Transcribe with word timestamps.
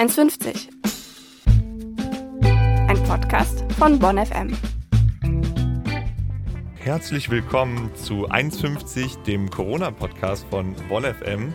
1,50. 0.00 0.68
Ein 2.88 3.02
Podcast 3.04 3.70
von 3.78 3.98
Bonn 3.98 4.16
FM. 4.16 4.56
Herzlich 6.76 7.28
willkommen 7.28 7.94
zu 7.96 8.26
1,50, 8.26 9.24
dem 9.24 9.50
Corona-Podcast 9.50 10.46
von 10.48 10.74
Bonn 10.88 11.04
FM. 11.04 11.52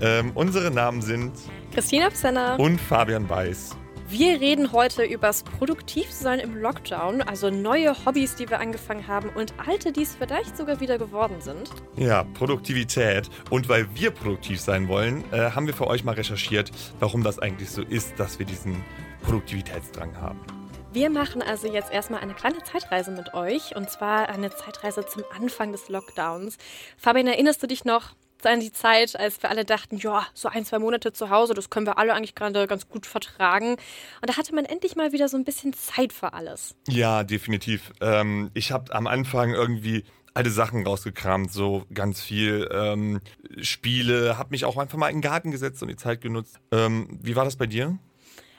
Ähm, 0.00 0.32
unsere 0.34 0.72
Namen 0.72 1.02
sind 1.02 1.34
Christina 1.72 2.10
Psenner 2.10 2.58
und 2.58 2.80
Fabian 2.80 3.28
Weiß. 3.28 3.76
Wir 4.16 4.40
reden 4.40 4.70
heute 4.70 5.02
übers 5.02 5.42
Produktivsein 5.42 6.38
im 6.38 6.56
Lockdown, 6.56 7.20
also 7.20 7.50
neue 7.50 7.92
Hobbys, 8.06 8.36
die 8.36 8.48
wir 8.48 8.60
angefangen 8.60 9.08
haben 9.08 9.28
und 9.30 9.54
alte, 9.66 9.90
die 9.90 10.02
es 10.02 10.14
vielleicht 10.14 10.56
sogar 10.56 10.78
wieder 10.78 10.98
geworden 10.98 11.40
sind. 11.40 11.68
Ja, 11.96 12.22
Produktivität. 12.22 13.28
Und 13.50 13.68
weil 13.68 13.92
wir 13.96 14.12
produktiv 14.12 14.60
sein 14.60 14.86
wollen, 14.86 15.24
äh, 15.32 15.50
haben 15.50 15.66
wir 15.66 15.74
für 15.74 15.88
euch 15.88 16.04
mal 16.04 16.14
recherchiert, 16.14 16.70
warum 17.00 17.24
das 17.24 17.40
eigentlich 17.40 17.70
so 17.70 17.82
ist, 17.82 18.12
dass 18.16 18.38
wir 18.38 18.46
diesen 18.46 18.84
Produktivitätsdrang 19.22 20.16
haben. 20.20 20.38
Wir 20.92 21.10
machen 21.10 21.42
also 21.42 21.66
jetzt 21.66 21.92
erstmal 21.92 22.20
eine 22.20 22.34
kleine 22.34 22.62
Zeitreise 22.62 23.10
mit 23.10 23.34
euch 23.34 23.74
und 23.74 23.90
zwar 23.90 24.28
eine 24.28 24.54
Zeitreise 24.54 25.04
zum 25.04 25.24
Anfang 25.36 25.72
des 25.72 25.88
Lockdowns. 25.88 26.56
Fabian, 26.96 27.26
erinnerst 27.26 27.64
du 27.64 27.66
dich 27.66 27.84
noch, 27.84 28.14
an 28.50 28.60
die 28.60 28.72
Zeit, 28.72 29.18
als 29.18 29.42
wir 29.42 29.50
alle 29.50 29.64
dachten, 29.64 29.98
ja, 29.98 30.26
so 30.34 30.48
ein, 30.48 30.64
zwei 30.64 30.78
Monate 30.78 31.12
zu 31.12 31.30
Hause, 31.30 31.54
das 31.54 31.70
können 31.70 31.86
wir 31.86 31.98
alle 31.98 32.14
eigentlich 32.14 32.34
gerade 32.34 32.66
ganz 32.66 32.88
gut 32.88 33.06
vertragen. 33.06 33.72
Und 33.72 34.28
da 34.28 34.36
hatte 34.36 34.54
man 34.54 34.64
endlich 34.64 34.96
mal 34.96 35.12
wieder 35.12 35.28
so 35.28 35.36
ein 35.36 35.44
bisschen 35.44 35.72
Zeit 35.72 36.12
für 36.12 36.32
alles. 36.32 36.74
Ja, 36.88 37.24
definitiv. 37.24 37.92
Ähm, 38.00 38.50
ich 38.54 38.72
habe 38.72 38.94
am 38.94 39.06
Anfang 39.06 39.52
irgendwie 39.52 40.04
alte 40.34 40.50
Sachen 40.50 40.84
rausgekramt, 40.84 41.52
so 41.52 41.84
ganz 41.94 42.20
viel 42.20 42.68
ähm, 42.72 43.20
Spiele, 43.60 44.36
habe 44.36 44.50
mich 44.50 44.64
auch 44.64 44.76
einfach 44.76 44.98
mal 44.98 45.08
in 45.08 45.16
den 45.16 45.22
Garten 45.22 45.52
gesetzt 45.52 45.80
und 45.82 45.88
die 45.88 45.96
Zeit 45.96 46.20
genutzt. 46.20 46.58
Ähm, 46.72 47.18
wie 47.22 47.36
war 47.36 47.44
das 47.44 47.56
bei 47.56 47.66
dir? 47.66 47.98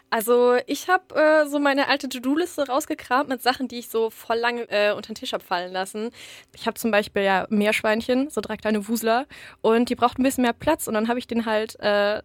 Also 0.10 0.58
ich 0.68 0.88
habe 0.88 1.16
äh, 1.16 1.48
so 1.48 1.60
meine 1.60 1.88
alte 1.88 2.08
To-Do-Liste 2.08 2.68
rausgekramt 2.68 3.28
mit 3.28 3.42
Sachen, 3.42 3.68
die 3.68 3.80
ich 3.80 3.90
so 3.90 4.10
voll 4.10 4.38
lang 4.38 4.60
äh, 4.70 4.94
unter 4.96 5.12
den 5.12 5.16
Tisch 5.16 5.34
habe 5.34 5.44
fallen 5.44 5.74
lassen. 5.74 6.12
Ich 6.56 6.68
habe 6.68 6.76
zum 6.80 6.92
Beispiel 6.92 7.24
ja 7.24 7.48
Meerschweinchen, 7.50 8.30
so 8.30 8.40
drei 8.40 8.56
kleine 8.56 8.88
Wusler 8.88 9.26
und 9.62 9.90
die 9.90 9.96
braucht 9.96 10.20
ein 10.20 10.24
bisschen 10.24 10.44
mehr 10.44 10.54
Platz 10.54 10.88
und 10.88 10.94
dann 10.94 11.08
habe 11.08 11.20
ich 11.20 11.28
den 11.28 11.46
halt 11.46 11.78
äh, 11.80 12.22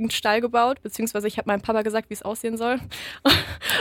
einen 0.00 0.10
Stall 0.10 0.40
gebaut, 0.40 0.82
beziehungsweise 0.82 1.28
ich 1.28 1.38
habe 1.38 1.48
meinem 1.48 1.62
Papa 1.62 1.82
gesagt, 1.82 2.10
wie 2.10 2.14
es 2.14 2.22
aussehen 2.22 2.56
soll. 2.56 2.78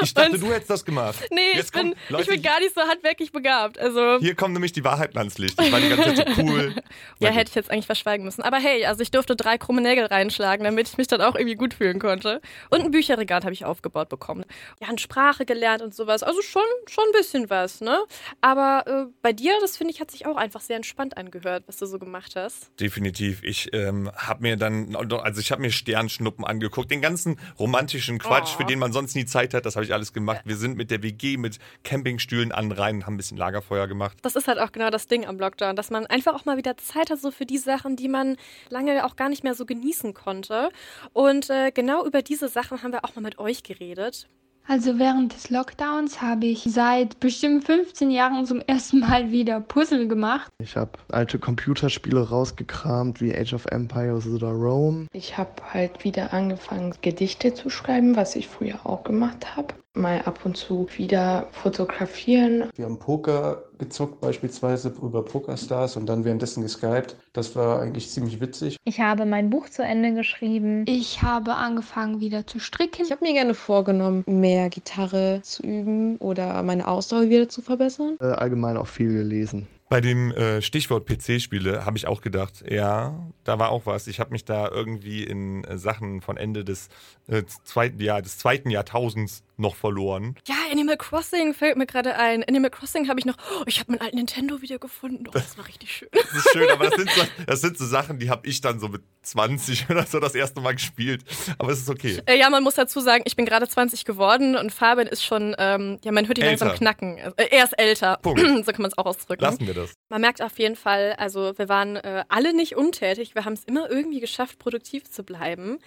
Ich 0.01 0.13
dachte, 0.13 0.31
und, 0.31 0.41
du 0.41 0.51
hättest 0.51 0.69
das 0.69 0.85
gemacht. 0.85 1.19
Nee, 1.31 1.59
ich 1.59 1.71
bin, 1.71 1.95
Leute, 2.09 2.23
ich 2.23 2.29
bin 2.29 2.41
gar 2.41 2.59
nicht 2.59 2.73
so 2.73 2.81
handwerklich 2.81 3.31
begabt. 3.31 3.77
Also, 3.77 4.19
hier 4.19 4.35
kommt 4.35 4.53
nämlich 4.53 4.71
die 4.71 4.83
Wahrheit 4.83 5.15
ans 5.17 5.37
Licht. 5.37 5.59
Ich 5.61 5.71
war 5.71 5.79
die 5.79 5.89
ganze 5.89 6.13
Zeit 6.15 6.35
so 6.35 6.41
cool. 6.41 6.75
ja, 7.19 7.29
hätte 7.29 7.49
ich 7.49 7.55
jetzt 7.55 7.71
eigentlich 7.71 7.85
verschweigen 7.85 8.25
müssen. 8.25 8.41
Aber 8.41 8.57
hey, 8.57 8.85
also 8.85 9.01
ich 9.01 9.11
durfte 9.11 9.35
drei 9.35 9.57
krumme 9.57 9.81
Nägel 9.81 10.05
reinschlagen, 10.05 10.63
damit 10.63 10.89
ich 10.89 10.97
mich 10.97 11.07
dann 11.07 11.21
auch 11.21 11.35
irgendwie 11.35 11.55
gut 11.55 11.73
fühlen 11.73 11.99
konnte. 11.99 12.41
Und 12.69 12.81
ein 12.81 12.91
Bücherregal 12.91 13.41
habe 13.41 13.53
ich 13.53 13.65
aufgebaut 13.65 14.09
bekommen. 14.09 14.45
Ja, 14.81 14.89
und 14.89 15.01
Sprache 15.01 15.45
gelernt 15.45 15.81
und 15.81 15.93
sowas. 15.93 16.23
Also 16.23 16.41
schon, 16.41 16.63
schon 16.87 17.03
ein 17.05 17.11
bisschen 17.13 17.49
was, 17.49 17.81
ne? 17.81 17.99
Aber 18.41 18.83
äh, 18.87 19.11
bei 19.21 19.33
dir, 19.33 19.53
das 19.61 19.77
finde 19.77 19.93
ich, 19.93 20.01
hat 20.01 20.11
sich 20.11 20.25
auch 20.25 20.37
einfach 20.37 20.61
sehr 20.61 20.75
entspannt 20.75 21.17
angehört, 21.17 21.63
was 21.67 21.77
du 21.77 21.85
so 21.85 21.99
gemacht 21.99 22.35
hast. 22.35 22.71
Definitiv. 22.79 23.43
Ich 23.43 23.73
ähm, 23.73 24.11
habe 24.15 24.41
mir 24.41 24.57
dann, 24.57 24.95
also 24.95 25.41
ich 25.41 25.51
habe 25.51 25.61
mir 25.61 25.71
Stern 25.71 26.08
Sternschnuppen 26.09 26.43
angeguckt. 26.43 26.91
Den 26.91 27.01
ganzen 27.01 27.39
romantischen 27.57 28.17
Quatsch, 28.17 28.53
oh. 28.55 28.57
für 28.57 28.65
den 28.65 28.79
man 28.79 28.91
sonst 28.91 29.15
nie 29.15 29.25
Zeit 29.25 29.53
hat, 29.53 29.65
das 29.65 29.75
habe 29.75 29.85
ich 29.85 29.93
alles 29.93 30.11
gemacht. 30.13 30.41
Wir 30.45 30.57
sind 30.57 30.75
mit 30.75 30.91
der 30.91 31.03
WG, 31.03 31.37
mit 31.37 31.59
Campingstühlen 31.83 32.51
an 32.51 32.71
Rhein 32.71 32.97
und 32.97 33.05
haben 33.05 33.13
ein 33.13 33.17
bisschen 33.17 33.37
Lagerfeuer 33.37 33.87
gemacht. 33.87 34.17
Das 34.23 34.35
ist 34.35 34.47
halt 34.47 34.59
auch 34.59 34.71
genau 34.71 34.89
das 34.89 35.07
Ding 35.07 35.25
am 35.25 35.37
Lockdown, 35.37 35.75
dass 35.75 35.89
man 35.89 36.05
einfach 36.07 36.33
auch 36.33 36.45
mal 36.45 36.57
wieder 36.57 36.75
Zeit 36.77 37.09
hat, 37.09 37.19
so 37.19 37.31
für 37.31 37.45
die 37.45 37.57
Sachen, 37.57 37.95
die 37.95 38.07
man 38.07 38.37
lange 38.69 39.05
auch 39.05 39.15
gar 39.15 39.29
nicht 39.29 39.43
mehr 39.43 39.55
so 39.55 39.65
genießen 39.65 40.13
konnte. 40.13 40.69
Und 41.13 41.49
äh, 41.49 41.71
genau 41.71 42.05
über 42.05 42.21
diese 42.21 42.49
Sachen 42.49 42.83
haben 42.83 42.91
wir 42.91 43.05
auch 43.05 43.15
mal 43.15 43.21
mit 43.21 43.39
euch 43.39 43.63
geredet. 43.63 44.27
Also 44.69 44.99
während 44.99 45.33
des 45.33 45.49
Lockdowns 45.49 46.21
habe 46.21 46.45
ich 46.45 46.61
seit 46.63 47.19
bestimmt 47.19 47.63
15 47.63 48.11
Jahren 48.11 48.45
zum 48.45 48.61
ersten 48.61 48.99
Mal 48.99 49.31
wieder 49.31 49.61
Puzzle 49.61 50.07
gemacht. 50.07 50.51
Ich 50.61 50.77
habe 50.77 50.91
alte 51.11 51.39
Computerspiele 51.39 52.29
rausgekramt 52.29 53.19
wie 53.19 53.35
Age 53.35 53.53
of 53.53 53.65
Empires 53.65 54.27
oder 54.27 54.49
Rome. 54.49 55.07
Ich 55.11 55.39
habe 55.39 55.49
halt 55.73 56.03
wieder 56.03 56.33
angefangen 56.33 56.93
Gedichte 57.01 57.55
zu 57.55 57.71
schreiben, 57.71 58.15
was 58.15 58.35
ich 58.35 58.47
früher 58.47 58.85
auch 58.85 59.03
gemacht 59.03 59.55
habe 59.55 59.73
mal 59.95 60.21
ab 60.21 60.45
und 60.45 60.55
zu 60.55 60.87
wieder 60.95 61.47
fotografieren. 61.51 62.69
Wir 62.75 62.85
haben 62.85 62.99
Poker 62.99 63.63
gezockt, 63.77 64.21
beispielsweise 64.21 64.89
über 65.01 65.23
Pokerstars 65.23 65.95
und 65.95 66.05
dann 66.05 66.25
währenddessen 66.25 66.61
geskypt. 66.61 67.15
Das 67.33 67.55
war 67.55 67.81
eigentlich 67.81 68.09
ziemlich 68.09 68.39
witzig. 68.39 68.77
Ich 68.83 68.99
habe 68.99 69.25
mein 69.25 69.49
Buch 69.49 69.69
zu 69.69 69.83
Ende 69.83 70.13
geschrieben. 70.13 70.85
Ich 70.87 71.21
habe 71.21 71.55
angefangen 71.55 72.19
wieder 72.19 72.45
zu 72.45 72.59
stricken. 72.59 73.03
Ich 73.03 73.11
habe 73.11 73.25
mir 73.25 73.33
gerne 73.33 73.53
vorgenommen, 73.53 74.23
mehr 74.27 74.69
Gitarre 74.69 75.41
zu 75.43 75.63
üben 75.63 76.17
oder 76.17 76.61
meine 76.63 76.87
Ausdauer 76.87 77.29
wieder 77.29 77.49
zu 77.49 77.61
verbessern. 77.61 78.17
Äh, 78.19 78.25
allgemein 78.25 78.77
auch 78.77 78.87
viel 78.87 79.13
gelesen. 79.13 79.67
Bei 79.89 80.01
dem 80.01 80.31
äh, 80.33 80.61
Stichwort 80.61 81.07
PC-Spiele 81.07 81.83
habe 81.83 81.97
ich 81.97 82.07
auch 82.07 82.21
gedacht, 82.21 82.63
ja, 82.69 83.27
da 83.43 83.57
war 83.57 83.71
auch 83.71 83.87
was. 83.87 84.05
Ich 84.05 84.19
habe 84.19 84.29
mich 84.31 84.45
da 84.45 84.69
irgendwie 84.69 85.23
in 85.23 85.63
äh, 85.63 85.79
Sachen 85.79 86.21
von 86.21 86.37
Ende 86.37 86.63
des 86.63 86.89
äh, 87.27 87.41
zweiten 87.63 87.99
Jahr, 87.99 88.21
des 88.21 88.37
zweiten 88.37 88.69
Jahrtausends 88.69 89.41
noch 89.59 89.75
verloren. 89.75 90.35
Ja, 90.47 90.55
Animal 90.71 90.97
Crossing 90.97 91.53
fällt 91.53 91.77
mir 91.77 91.85
gerade 91.85 92.15
ein. 92.15 92.43
Animal 92.43 92.69
Crossing 92.69 93.07
habe 93.07 93.19
ich 93.19 93.25
noch. 93.25 93.35
Oh, 93.59 93.63
ich 93.65 93.79
habe 93.79 93.91
meinen 93.91 94.01
alten 94.01 94.17
Nintendo 94.17 94.61
wieder 94.61 94.79
gefunden. 94.79 95.25
Oh, 95.27 95.31
das 95.31 95.57
war 95.57 95.67
richtig 95.67 95.91
schön. 95.91 96.09
Das 96.11 96.33
ist 96.33 96.49
schön, 96.53 96.69
aber 96.69 96.89
das 96.89 96.95
sind 96.95 97.09
so, 97.11 97.21
das 97.47 97.61
sind 97.61 97.77
so 97.77 97.85
Sachen, 97.85 98.19
die 98.19 98.29
habe 98.29 98.47
ich 98.47 98.61
dann 98.61 98.79
so 98.79 98.87
mit 98.87 99.03
20 99.23 99.89
oder 99.89 100.05
so 100.05 100.19
das 100.19 100.35
erste 100.35 100.61
Mal 100.61 100.73
gespielt. 100.73 101.23
Aber 101.57 101.71
es 101.71 101.79
ist 101.79 101.89
okay. 101.89 102.21
Äh, 102.25 102.39
ja, 102.39 102.49
man 102.49 102.63
muss 102.63 102.75
dazu 102.75 102.99
sagen, 102.99 103.23
ich 103.25 103.35
bin 103.35 103.45
gerade 103.45 103.67
20 103.67 104.05
geworden 104.05 104.55
und 104.55 104.71
Fabian 104.71 105.07
ist 105.07 105.23
schon, 105.23 105.55
ähm, 105.57 105.99
ja, 106.03 106.11
man 106.11 106.27
hört 106.27 106.37
ihn 106.37 106.45
älter. 106.45 106.65
langsam 106.65 106.77
knacken. 106.77 107.17
Äh, 107.17 107.47
er 107.51 107.63
ist 107.65 107.73
älter. 107.73 108.17
Punkt. 108.21 108.39
so 108.65 108.71
kann 108.71 108.81
man 108.81 108.91
es 108.91 108.97
auch 108.97 109.05
ausdrücken. 109.05 109.43
Lassen 109.43 109.67
wir 109.67 109.73
das. 109.73 109.93
Man 110.09 110.21
merkt 110.21 110.41
auf 110.41 110.57
jeden 110.57 110.75
Fall, 110.75 111.13
also 111.13 111.57
wir 111.57 111.69
waren 111.69 111.95
äh, 111.95 112.25
alle 112.29 112.53
nicht 112.53 112.75
untätig. 112.75 113.35
Wir 113.35 113.45
haben 113.45 113.53
es 113.53 113.63
immer 113.63 113.89
irgendwie 113.89 114.19
geschafft, 114.19 114.57
produktiv 114.57 115.09
zu 115.09 115.23
bleiben. 115.23 115.77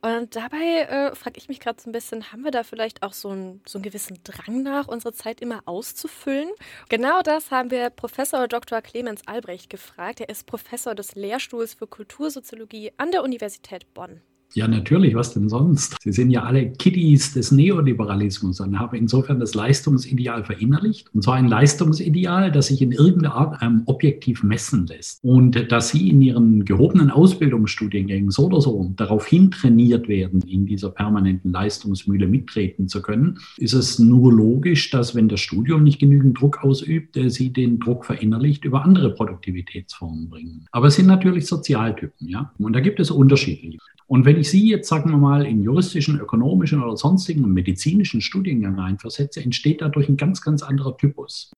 Und 0.00 0.34
dabei 0.34 0.82
äh, 0.88 1.14
frage 1.14 1.38
ich 1.38 1.48
mich 1.48 1.60
gerade 1.60 1.80
so 1.80 1.88
ein 1.88 1.92
bisschen, 1.92 2.32
haben 2.32 2.42
wir 2.42 2.50
da 2.50 2.64
vielleicht 2.64 3.04
auch 3.04 3.12
so, 3.12 3.30
ein, 3.30 3.60
so 3.66 3.78
einen 3.78 3.84
gewissen 3.84 4.18
Drang 4.24 4.62
nach, 4.62 4.88
unsere 4.88 5.14
Zeit 5.14 5.40
immer 5.40 5.62
auszufüllen? 5.64 6.50
Genau 6.88 7.22
das 7.22 7.52
haben 7.52 7.70
wir 7.70 7.90
Professor 7.90 8.48
Dr. 8.48 8.82
Clemens 8.82 9.26
Albrecht 9.26 9.70
gefragt. 9.70 10.20
Er 10.20 10.28
ist 10.28 10.46
Professor 10.46 10.96
des 10.96 11.14
Lehrstuhls 11.14 11.74
für 11.74 11.86
Kultursoziologie 11.86 12.92
an 12.96 13.12
der 13.12 13.22
Universität 13.22 13.94
Bonn. 13.94 14.20
Ja, 14.54 14.66
natürlich, 14.66 15.14
was 15.14 15.34
denn 15.34 15.48
sonst? 15.48 15.96
Sie 16.02 16.12
sind 16.12 16.30
ja 16.30 16.42
alle 16.42 16.70
Kiddies 16.72 17.34
des 17.34 17.52
Neoliberalismus 17.52 18.60
und 18.60 18.78
haben 18.78 18.96
insofern 18.96 19.40
das 19.40 19.54
Leistungsideal 19.54 20.42
verinnerlicht. 20.44 21.10
Und 21.14 21.22
zwar 21.22 21.34
ein 21.34 21.48
Leistungsideal, 21.48 22.50
das 22.50 22.68
sich 22.68 22.80
in 22.80 22.92
irgendeiner 22.92 23.34
Art 23.34 23.62
ähm, 23.62 23.82
objektiv 23.84 24.42
messen 24.42 24.86
lässt. 24.86 25.22
Und 25.22 25.70
dass 25.70 25.90
Sie 25.90 26.08
in 26.08 26.22
Ihren 26.22 26.64
gehobenen 26.64 27.10
Ausbildungsstudiengängen 27.10 28.30
so 28.30 28.46
oder 28.46 28.62
so 28.62 28.90
darauf 28.96 29.26
hintrainiert 29.26 30.08
werden, 30.08 30.40
in 30.48 30.64
dieser 30.64 30.88
permanenten 30.88 31.52
Leistungsmühle 31.52 32.26
mittreten 32.26 32.88
zu 32.88 33.02
können, 33.02 33.38
ist 33.58 33.74
es 33.74 33.98
nur 33.98 34.32
logisch, 34.32 34.90
dass 34.90 35.14
wenn 35.14 35.28
das 35.28 35.40
Studium 35.40 35.84
nicht 35.84 35.98
genügend 35.98 36.40
Druck 36.40 36.64
ausübt, 36.64 37.18
äh, 37.18 37.28
Sie 37.28 37.52
den 37.52 37.80
Druck 37.80 38.06
verinnerlicht 38.06 38.64
über 38.64 38.82
andere 38.82 39.14
Produktivitätsformen 39.14 40.30
bringen. 40.30 40.66
Aber 40.72 40.86
es 40.86 40.94
sind 40.94 41.06
natürlich 41.06 41.46
Sozialtypen, 41.46 42.28
ja. 42.28 42.50
Und 42.58 42.72
da 42.72 42.80
gibt 42.80 42.98
es 42.98 43.10
unterschiedliche. 43.10 43.78
Und 44.08 44.24
wenn 44.24 44.38
ich 44.38 44.50
Sie 44.50 44.68
jetzt, 44.68 44.88
sagen 44.88 45.10
wir 45.10 45.18
mal, 45.18 45.46
in 45.46 45.62
juristischen, 45.62 46.18
ökonomischen 46.18 46.82
oder 46.82 46.96
sonstigen 46.96 47.52
medizinischen 47.52 48.22
Studiengang 48.22 48.78
einversetze, 48.80 49.42
entsteht 49.42 49.82
dadurch 49.82 50.08
ein 50.08 50.16
ganz, 50.16 50.40
ganz 50.40 50.62
anderer 50.62 50.96
Typus. 50.96 51.52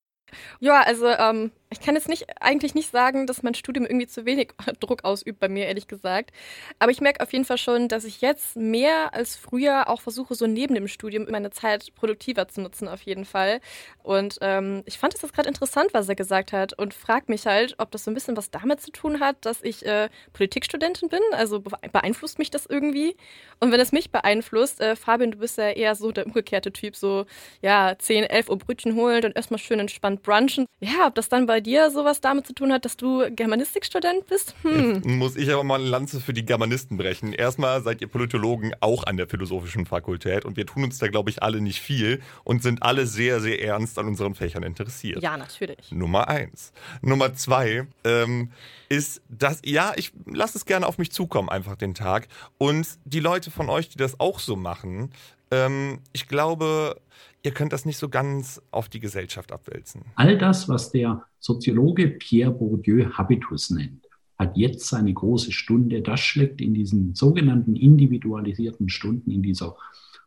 Ja, 0.59 0.83
also 0.83 1.07
ähm, 1.07 1.53
ich 1.73 1.81
kann 1.81 1.95
jetzt 1.95 2.09
nicht 2.09 2.27
eigentlich 2.41 2.75
nicht 2.75 2.91
sagen, 2.91 3.29
dass 3.29 3.45
mein 3.45 3.55
Studium 3.55 3.87
irgendwie 3.87 4.09
zu 4.09 4.25
wenig 4.25 4.53
Druck 4.81 5.05
ausübt 5.05 5.39
bei 5.39 5.49
mir, 5.49 5.67
ehrlich 5.67 5.87
gesagt. 5.87 6.33
Aber 6.81 6.91
ich 6.91 7.01
merke 7.01 7.23
auf 7.23 7.33
jeden 7.33 7.45
Fall 7.45 7.59
schon, 7.59 7.87
dass 7.87 8.05
ich 8.05 8.21
jetzt 8.21 8.57
mehr 8.57 9.15
als 9.15 9.37
früher 9.37 9.89
auch 9.89 10.01
versuche, 10.01 10.35
so 10.35 10.49
neben 10.49 10.75
dem 10.75 10.89
Studium 10.89 11.27
meine 11.31 11.51
Zeit 11.51 11.95
produktiver 11.95 12.49
zu 12.49 12.61
nutzen, 12.61 12.89
auf 12.89 13.03
jeden 13.03 13.25
Fall. 13.25 13.61
Und 14.03 14.39
ähm, 14.41 14.83
ich 14.87 14.99
fand 14.99 15.15
es 15.15 15.33
gerade 15.33 15.49
interessant, 15.49 15.91
was 15.93 16.09
er 16.09 16.17
gesagt 16.17 16.53
hat 16.53 16.77
und 16.77 16.93
frage 16.93 17.27
mich 17.29 17.47
halt, 17.47 17.77
ob 17.79 17.93
das 17.93 18.05
so 18.05 18.11
ein 18.11 18.15
bisschen 18.15 18.37
was 18.37 18.51
damit 18.51 18.81
zu 18.81 18.91
tun 18.91 19.21
hat, 19.21 19.37
dass 19.45 19.63
ich 19.63 19.87
äh, 19.87 20.09
Politikstudentin 20.33 21.09
bin. 21.09 21.21
Also 21.33 21.61
beeinflusst 21.61 22.39
mich 22.41 22.51
das 22.51 22.67
irgendwie? 22.67 23.17
Und 23.61 23.71
wenn 23.71 23.81
es 23.81 23.93
mich 23.93 24.11
beeinflusst, 24.11 24.81
äh, 24.81 24.97
Fabian, 24.97 25.31
du 25.31 25.39
bist 25.39 25.57
ja 25.57 25.71
eher 25.71 25.95
so 25.95 26.11
der 26.11 26.27
umgekehrte 26.27 26.73
Typ, 26.73 26.97
so 26.97 27.27
ja, 27.63 27.95
10, 27.97 28.25
11 28.25 28.49
Uhr 28.49 28.59
Brötchen 28.59 28.97
holen, 28.97 29.23
dann 29.23 29.33
erstmal 29.33 29.59
schön 29.59 29.79
entspannt 29.79 30.23
brunchen. 30.23 30.67
Ja, 30.81 31.07
ob 31.07 31.15
das 31.15 31.29
dann 31.29 31.47
bei 31.47 31.60
bei 31.61 31.63
dir 31.63 31.91
sowas 31.91 32.23
damit 32.23 32.47
zu 32.47 32.55
tun 32.55 32.73
hat, 32.73 32.87
dass 32.87 32.97
du 32.97 33.31
Germanistikstudent 33.31 34.27
bist? 34.27 34.55
Hm. 34.63 35.03
Muss 35.05 35.37
ich 35.37 35.53
aber 35.53 35.63
mal 35.63 35.79
eine 35.79 35.91
Lanze 35.91 36.19
für 36.19 36.33
die 36.33 36.47
Germanisten 36.47 36.97
brechen. 36.97 37.35
Erstmal 37.35 37.83
seid 37.83 38.01
ihr 38.01 38.09
Politologen 38.09 38.73
auch 38.81 39.05
an 39.05 39.19
der 39.19 39.29
Philosophischen 39.29 39.85
Fakultät 39.85 40.47
und 40.47 40.57
wir 40.57 40.65
tun 40.65 40.85
uns 40.85 40.97
da, 40.97 41.09
glaube 41.09 41.29
ich, 41.29 41.43
alle 41.43 41.61
nicht 41.61 41.81
viel 41.81 42.23
und 42.45 42.63
sind 42.63 42.83
alle 42.83 43.07
sehr, 43.07 43.41
sehr 43.41 43.63
ernst 43.63 43.99
an 43.99 44.07
unseren 44.07 44.35
Fächern 44.35 44.63
interessiert. 44.63 45.23
Ja, 45.23 45.37
natürlich. 45.37 45.93
Nummer 45.93 46.29
eins. 46.29 46.73
Nummer 47.03 47.35
zwei 47.35 47.87
ähm, 48.05 48.53
ist, 48.89 49.21
dass, 49.29 49.61
ja, 49.63 49.93
ich 49.97 50.13
lasse 50.25 50.57
es 50.57 50.65
gerne 50.65 50.87
auf 50.87 50.97
mich 50.97 51.13
zukommen, 51.13 51.51
einfach 51.51 51.77
den 51.77 51.95
Tag. 51.95 52.29
Und 52.57 52.89
die 53.05 53.21
Leute 53.21 53.51
von 53.51 53.69
euch, 53.69 53.91
die 53.91 53.99
das 53.99 54.19
auch 54.19 54.39
so 54.39 54.57
machen, 54.57 55.11
ähm, 55.51 55.99
ich 56.15 56.27
glaube, 56.27 56.97
ihr 57.43 57.53
könnt 57.53 57.73
das 57.73 57.85
nicht 57.85 57.99
so 57.99 58.09
ganz 58.09 58.61
auf 58.71 58.89
die 58.89 59.01
Gesellschaft 59.01 59.53
abwälzen. 59.53 60.03
All 60.15 60.39
das, 60.39 60.69
was 60.69 60.91
der 60.91 61.25
Soziologe 61.39 62.09
Pierre 62.09 62.53
Bourdieu 62.53 63.11
Habitus 63.13 63.71
nennt, 63.71 64.07
hat 64.39 64.57
jetzt 64.57 64.89
seine 64.89 65.13
große 65.13 65.53
Stunde. 65.53 66.03
Das 66.03 66.21
schlägt 66.21 66.61
in 66.61 66.75
diesen 66.75 67.15
sogenannten 67.15 67.77
individualisierten 67.77 68.89
Stunden, 68.89 69.31
in 69.31 69.43
dieser 69.43 69.77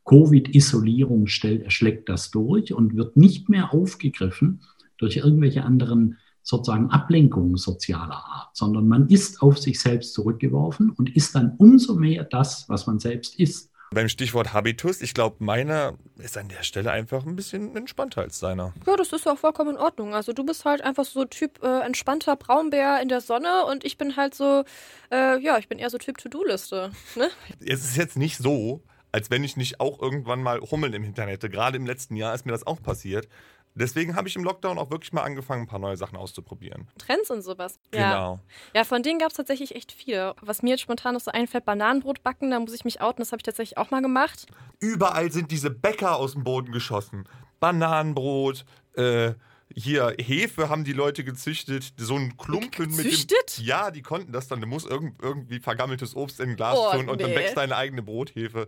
Covid-Isolierung, 0.06 1.28
schlägt 1.28 2.10
das 2.10 2.30
durch 2.30 2.74
und 2.74 2.96
wird 2.96 3.18
nicht 3.18 3.50
mehr 3.50 3.74
aufgegriffen 3.74 4.62
durch 4.98 5.18
irgendwelche 5.18 5.64
anderen 5.64 6.18
sozusagen 6.44 6.92
Ablenkungen 6.92 7.56
sozialer 7.56 8.24
Art, 8.26 8.50
sondern 8.56 8.88
man 8.88 9.08
ist 9.08 9.42
auf 9.42 9.58
sich 9.58 9.80
selbst 9.80 10.14
zurückgeworfen 10.14 10.90
und 10.92 11.16
ist 11.16 11.34
dann 11.36 11.56
umso 11.58 11.96
mehr 11.96 12.26
das, 12.26 12.68
was 12.68 12.86
man 12.86 13.00
selbst 13.00 13.40
ist. 13.40 13.72
Beim 13.94 14.10
Stichwort 14.10 14.54
Habitus, 14.54 15.02
ich 15.02 15.14
glaube, 15.14 15.38
meiner 15.40 15.94
ist 16.18 16.38
an 16.38 16.50
der 16.50 16.64
Stelle 16.64 16.92
einfach 16.92 17.26
ein 17.26 17.36
bisschen 17.36 17.76
entspannter 17.76 18.22
als 18.22 18.40
deiner. 18.40 18.74
Ja, 18.86 18.96
das 18.96 19.12
ist 19.14 19.28
auch 19.28 19.38
vollkommen 19.38 19.72
in 19.72 19.78
Ordnung. 19.78 20.14
Also 20.14 20.34
du 20.34 20.44
bist 20.44 20.66
halt 20.66 20.82
einfach 20.82 21.06
so 21.06 21.26
Typ 21.26 21.62
äh, 21.64 21.82
entspannter 21.82 22.36
Braunbär 22.36 23.02
in 23.02 23.10
der 23.10 23.22
Sonne 23.22 23.66
und 23.66 23.84
ich 23.84 23.98
bin 23.98 24.16
halt 24.16 24.36
so, 24.36 24.64
äh, 25.12 25.40
ja, 25.40 25.58
ich 25.58 25.68
bin 25.68 25.80
eher 25.80 25.90
so 25.90 25.98
Typ 25.98 26.18
To-Do-Liste. 26.18 26.92
Ne? 27.16 27.30
Es 27.60 27.84
ist 27.84 27.98
jetzt 27.98 28.18
nicht 28.18 28.38
so, 28.38 28.82
als 29.12 29.30
wenn 29.30 29.44
ich 29.44 29.58
nicht 29.58 29.80
auch 29.80 30.02
irgendwann 30.02 30.42
mal 30.42 30.60
Hummeln 30.60 30.94
im 30.94 31.04
Hintern 31.04 31.30
hätte. 31.30 31.50
Gerade 31.50 31.78
im 31.78 31.86
letzten 31.86 32.16
Jahr 32.16 32.34
ist 32.34 32.46
mir 32.46 32.52
das 32.52 32.66
auch 32.66 32.82
passiert. 32.82 33.28
Deswegen 33.76 34.16
habe 34.16 34.28
ich 34.28 34.36
im 34.36 34.44
Lockdown 34.44 34.78
auch 34.78 34.92
wirklich 34.92 35.14
mal 35.14 35.24
angefangen, 35.24 35.64
ein 35.64 35.68
paar 35.68 35.80
neue 35.80 35.98
Sachen 35.98 36.18
auszuprobieren. 36.18 36.88
Trends 36.98 37.32
und 37.32 37.42
sowas. 37.42 37.80
Genau. 37.92 38.04
Ja, 38.04 38.40
ja 38.76 38.84
von 38.84 39.02
denen 39.02 39.20
gab 39.20 39.30
es 39.30 39.38
tatsächlich 39.38 39.76
echt 39.76 39.92
viele. 39.92 40.36
Was 40.42 40.62
mir 40.62 40.72
jetzt 40.72 40.82
spontan 40.82 41.16
noch 41.16 41.22
so 41.22 41.32
einfällt, 41.32 41.66
Bananenbrot 41.66 42.24
backen, 42.24 42.52
da 42.52 42.60
muss 42.60 42.74
ich 42.74 42.86
mich 42.86 43.02
outen, 43.02 43.20
das 43.20 43.32
habe 43.32 43.40
ich 43.40 43.44
tatsächlich 43.44 43.78
auch 43.78 43.92
mal 43.92 44.02
gemacht. 44.02 44.46
Überall 44.80 45.32
sind 45.32 45.52
diese 45.52 45.70
Bäcker 45.70 46.18
aus 46.18 46.34
dem 46.34 46.44
Boden 46.44 46.72
geschossen. 46.72 47.28
Bananenbrot, 47.60 48.66
äh, 48.96 49.34
hier 49.76 50.16
Hefe 50.20 50.70
haben 50.70 50.84
die 50.84 50.94
Leute 50.94 51.24
gezüchtet, 51.24 51.94
so 51.98 52.16
ein 52.16 52.38
Klumpen 52.38 52.90
gezüchtet? 52.90 53.32
mit 53.32 53.60
dem. 53.60 53.66
Ja, 53.66 53.92
die 53.92 54.02
konnten 54.02 54.32
das 54.32 54.48
dann. 54.48 54.62
Du 54.62 54.68
musst 54.68 54.88
irgend, 54.90 55.22
irgendwie 55.22 55.60
vergammeltes 55.60 56.16
Obst 56.16 56.40
in 56.40 56.52
ein 56.52 56.56
Glas 56.56 56.78
Oh, 56.78 56.92
tun 56.96 57.10
und 57.10 57.22
dann 57.22 57.32
nee. 57.32 57.36
wächst 57.36 57.58
deine 57.58 57.76
eigene 57.76 58.02
Brothefe. 58.02 58.68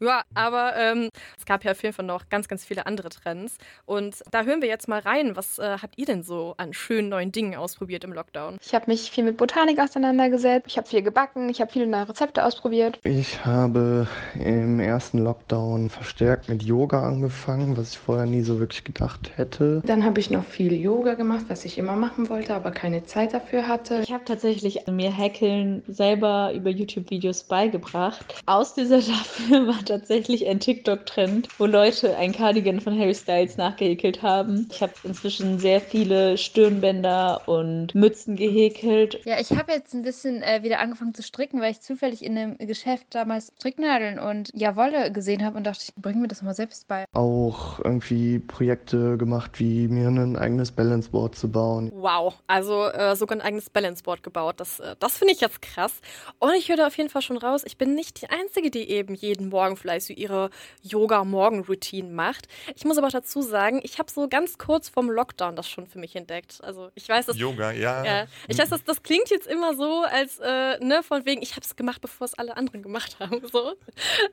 Ja, 0.00 0.22
aber 0.34 0.74
ähm, 0.76 1.08
es 1.38 1.44
gab 1.44 1.64
ja 1.64 1.72
auf 1.72 1.82
jeden 1.82 1.94
Fall 1.94 2.04
noch 2.04 2.28
ganz, 2.28 2.48
ganz 2.48 2.64
viele 2.64 2.86
andere 2.86 3.08
Trends. 3.08 3.56
Und 3.84 4.16
da 4.30 4.42
hören 4.42 4.62
wir 4.62 4.68
jetzt 4.68 4.88
mal 4.88 5.00
rein. 5.00 5.36
Was 5.36 5.58
äh, 5.58 5.78
habt 5.80 5.98
ihr 5.98 6.06
denn 6.06 6.22
so 6.22 6.54
an 6.56 6.72
schönen 6.72 7.08
neuen 7.08 7.32
Dingen 7.32 7.54
ausprobiert 7.54 8.04
im 8.04 8.12
Lockdown? 8.12 8.58
Ich 8.64 8.74
habe 8.74 8.90
mich 8.90 9.10
viel 9.10 9.24
mit 9.24 9.36
Botanik 9.36 9.78
auseinandergesetzt. 9.78 10.66
Ich 10.68 10.76
habe 10.76 10.88
viel 10.88 11.02
gebacken. 11.02 11.48
Ich 11.48 11.60
habe 11.60 11.70
viele 11.72 11.86
neue 11.86 12.08
Rezepte 12.08 12.44
ausprobiert. 12.44 12.98
Ich 13.04 13.44
habe 13.44 14.06
im 14.34 14.80
ersten 14.80 15.18
Lockdown 15.18 15.90
verstärkt 15.90 16.48
mit 16.48 16.62
Yoga 16.62 17.02
angefangen, 17.06 17.76
was 17.76 17.92
ich 17.92 17.98
vorher 17.98 18.26
nie 18.26 18.42
so 18.42 18.58
wirklich 18.58 18.84
gedacht 18.84 19.32
hätte. 19.36 19.82
Dann 19.84 20.04
habe 20.04 20.20
ich 20.20 20.30
noch 20.30 20.41
viel 20.42 20.72
Yoga 20.72 21.14
gemacht, 21.14 21.46
was 21.48 21.64
ich 21.64 21.78
immer 21.78 21.96
machen 21.96 22.28
wollte, 22.28 22.54
aber 22.54 22.70
keine 22.70 23.04
Zeit 23.04 23.34
dafür 23.34 23.68
hatte. 23.68 24.00
Ich 24.02 24.12
habe 24.12 24.24
tatsächlich 24.24 24.86
mir 24.86 25.10
Häkeln 25.10 25.82
selber 25.88 26.52
über 26.54 26.70
YouTube-Videos 26.70 27.44
beigebracht. 27.44 28.42
Aus 28.46 28.74
dieser 28.74 29.00
Staffel 29.00 29.66
war 29.66 29.84
tatsächlich 29.84 30.46
ein 30.46 30.60
TikTok-Trend, 30.60 31.48
wo 31.58 31.66
Leute 31.66 32.16
ein 32.16 32.32
Cardigan 32.32 32.80
von 32.80 32.98
Harry 32.98 33.14
Styles 33.14 33.56
nachgehäkelt 33.56 34.22
haben. 34.22 34.68
Ich 34.70 34.82
habe 34.82 34.92
inzwischen 35.04 35.58
sehr 35.58 35.80
viele 35.80 36.38
Stirnbänder 36.38 37.42
und 37.46 37.94
Mützen 37.94 38.36
gehäkelt. 38.36 39.20
Ja, 39.24 39.40
ich 39.40 39.50
habe 39.50 39.72
jetzt 39.72 39.94
ein 39.94 40.02
bisschen 40.02 40.42
äh, 40.42 40.62
wieder 40.62 40.80
angefangen 40.80 41.14
zu 41.14 41.22
stricken, 41.22 41.60
weil 41.60 41.72
ich 41.72 41.80
zufällig 41.80 42.24
in 42.24 42.36
einem 42.36 42.58
Geschäft 42.58 43.06
damals 43.10 43.52
Stricknadeln 43.58 44.18
und 44.18 44.50
ja 44.54 44.76
Wolle 44.76 45.12
gesehen 45.12 45.44
habe 45.44 45.56
und 45.56 45.64
dachte, 45.66 45.84
ich 45.84 45.94
bringe 45.94 46.20
mir 46.20 46.28
das 46.28 46.42
mal 46.42 46.54
selbst 46.54 46.88
bei. 46.88 47.04
Auch 47.12 47.78
irgendwie 47.80 48.38
Projekte 48.38 49.16
gemacht, 49.16 49.58
wie 49.58 49.88
mir 49.88 50.10
ein 50.32 50.36
eigenes 50.36 50.72
Balanceboard 50.72 51.34
zu 51.36 51.50
bauen. 51.50 51.90
Wow, 51.94 52.34
also 52.46 52.86
äh, 52.86 53.16
sogar 53.16 53.38
ein 53.38 53.42
eigenes 53.42 53.70
Balanceboard 53.70 54.22
gebaut. 54.22 54.56
Das, 54.58 54.80
äh, 54.80 54.96
das 54.98 55.18
finde 55.18 55.34
ich 55.34 55.40
jetzt 55.40 55.62
krass. 55.62 55.92
Und 56.38 56.54
ich 56.54 56.68
höre 56.68 56.76
da 56.76 56.86
auf 56.86 56.96
jeden 56.96 57.10
Fall 57.10 57.22
schon 57.22 57.36
raus, 57.36 57.62
ich 57.64 57.78
bin 57.78 57.94
nicht 57.94 58.22
die 58.22 58.30
Einzige, 58.30 58.70
die 58.70 58.90
eben 58.90 59.14
jeden 59.14 59.48
Morgen 59.48 59.76
vielleicht 59.76 60.06
so 60.06 60.12
ihre 60.12 60.50
Yoga-Morgen-Routine 60.82 62.08
macht. 62.08 62.48
Ich 62.74 62.84
muss 62.84 62.98
aber 62.98 63.08
auch 63.08 63.12
dazu 63.12 63.42
sagen, 63.42 63.80
ich 63.82 63.98
habe 63.98 64.10
so 64.10 64.28
ganz 64.28 64.58
kurz 64.58 64.88
vorm 64.88 65.10
Lockdown 65.10 65.56
das 65.56 65.68
schon 65.68 65.86
für 65.86 65.98
mich 65.98 66.16
entdeckt. 66.16 66.58
Also 66.62 66.90
ich 66.94 67.08
weiß, 67.08 67.26
dass 67.26 67.38
Yoga, 67.38 67.72
ja. 67.72 68.04
Ja, 68.04 68.26
ich 68.48 68.58
weiß, 68.58 68.70
das, 68.70 68.84
das 68.84 69.02
klingt 69.02 69.30
jetzt 69.30 69.46
immer 69.46 69.74
so, 69.74 70.02
als, 70.02 70.38
äh, 70.38 70.78
ne, 70.84 71.02
von 71.02 71.24
wegen, 71.24 71.42
ich 71.42 71.52
habe 71.52 71.62
es 71.62 71.76
gemacht, 71.76 72.00
bevor 72.00 72.24
es 72.24 72.34
alle 72.34 72.56
anderen 72.56 72.82
gemacht 72.82 73.16
haben, 73.20 73.42
so. 73.52 73.72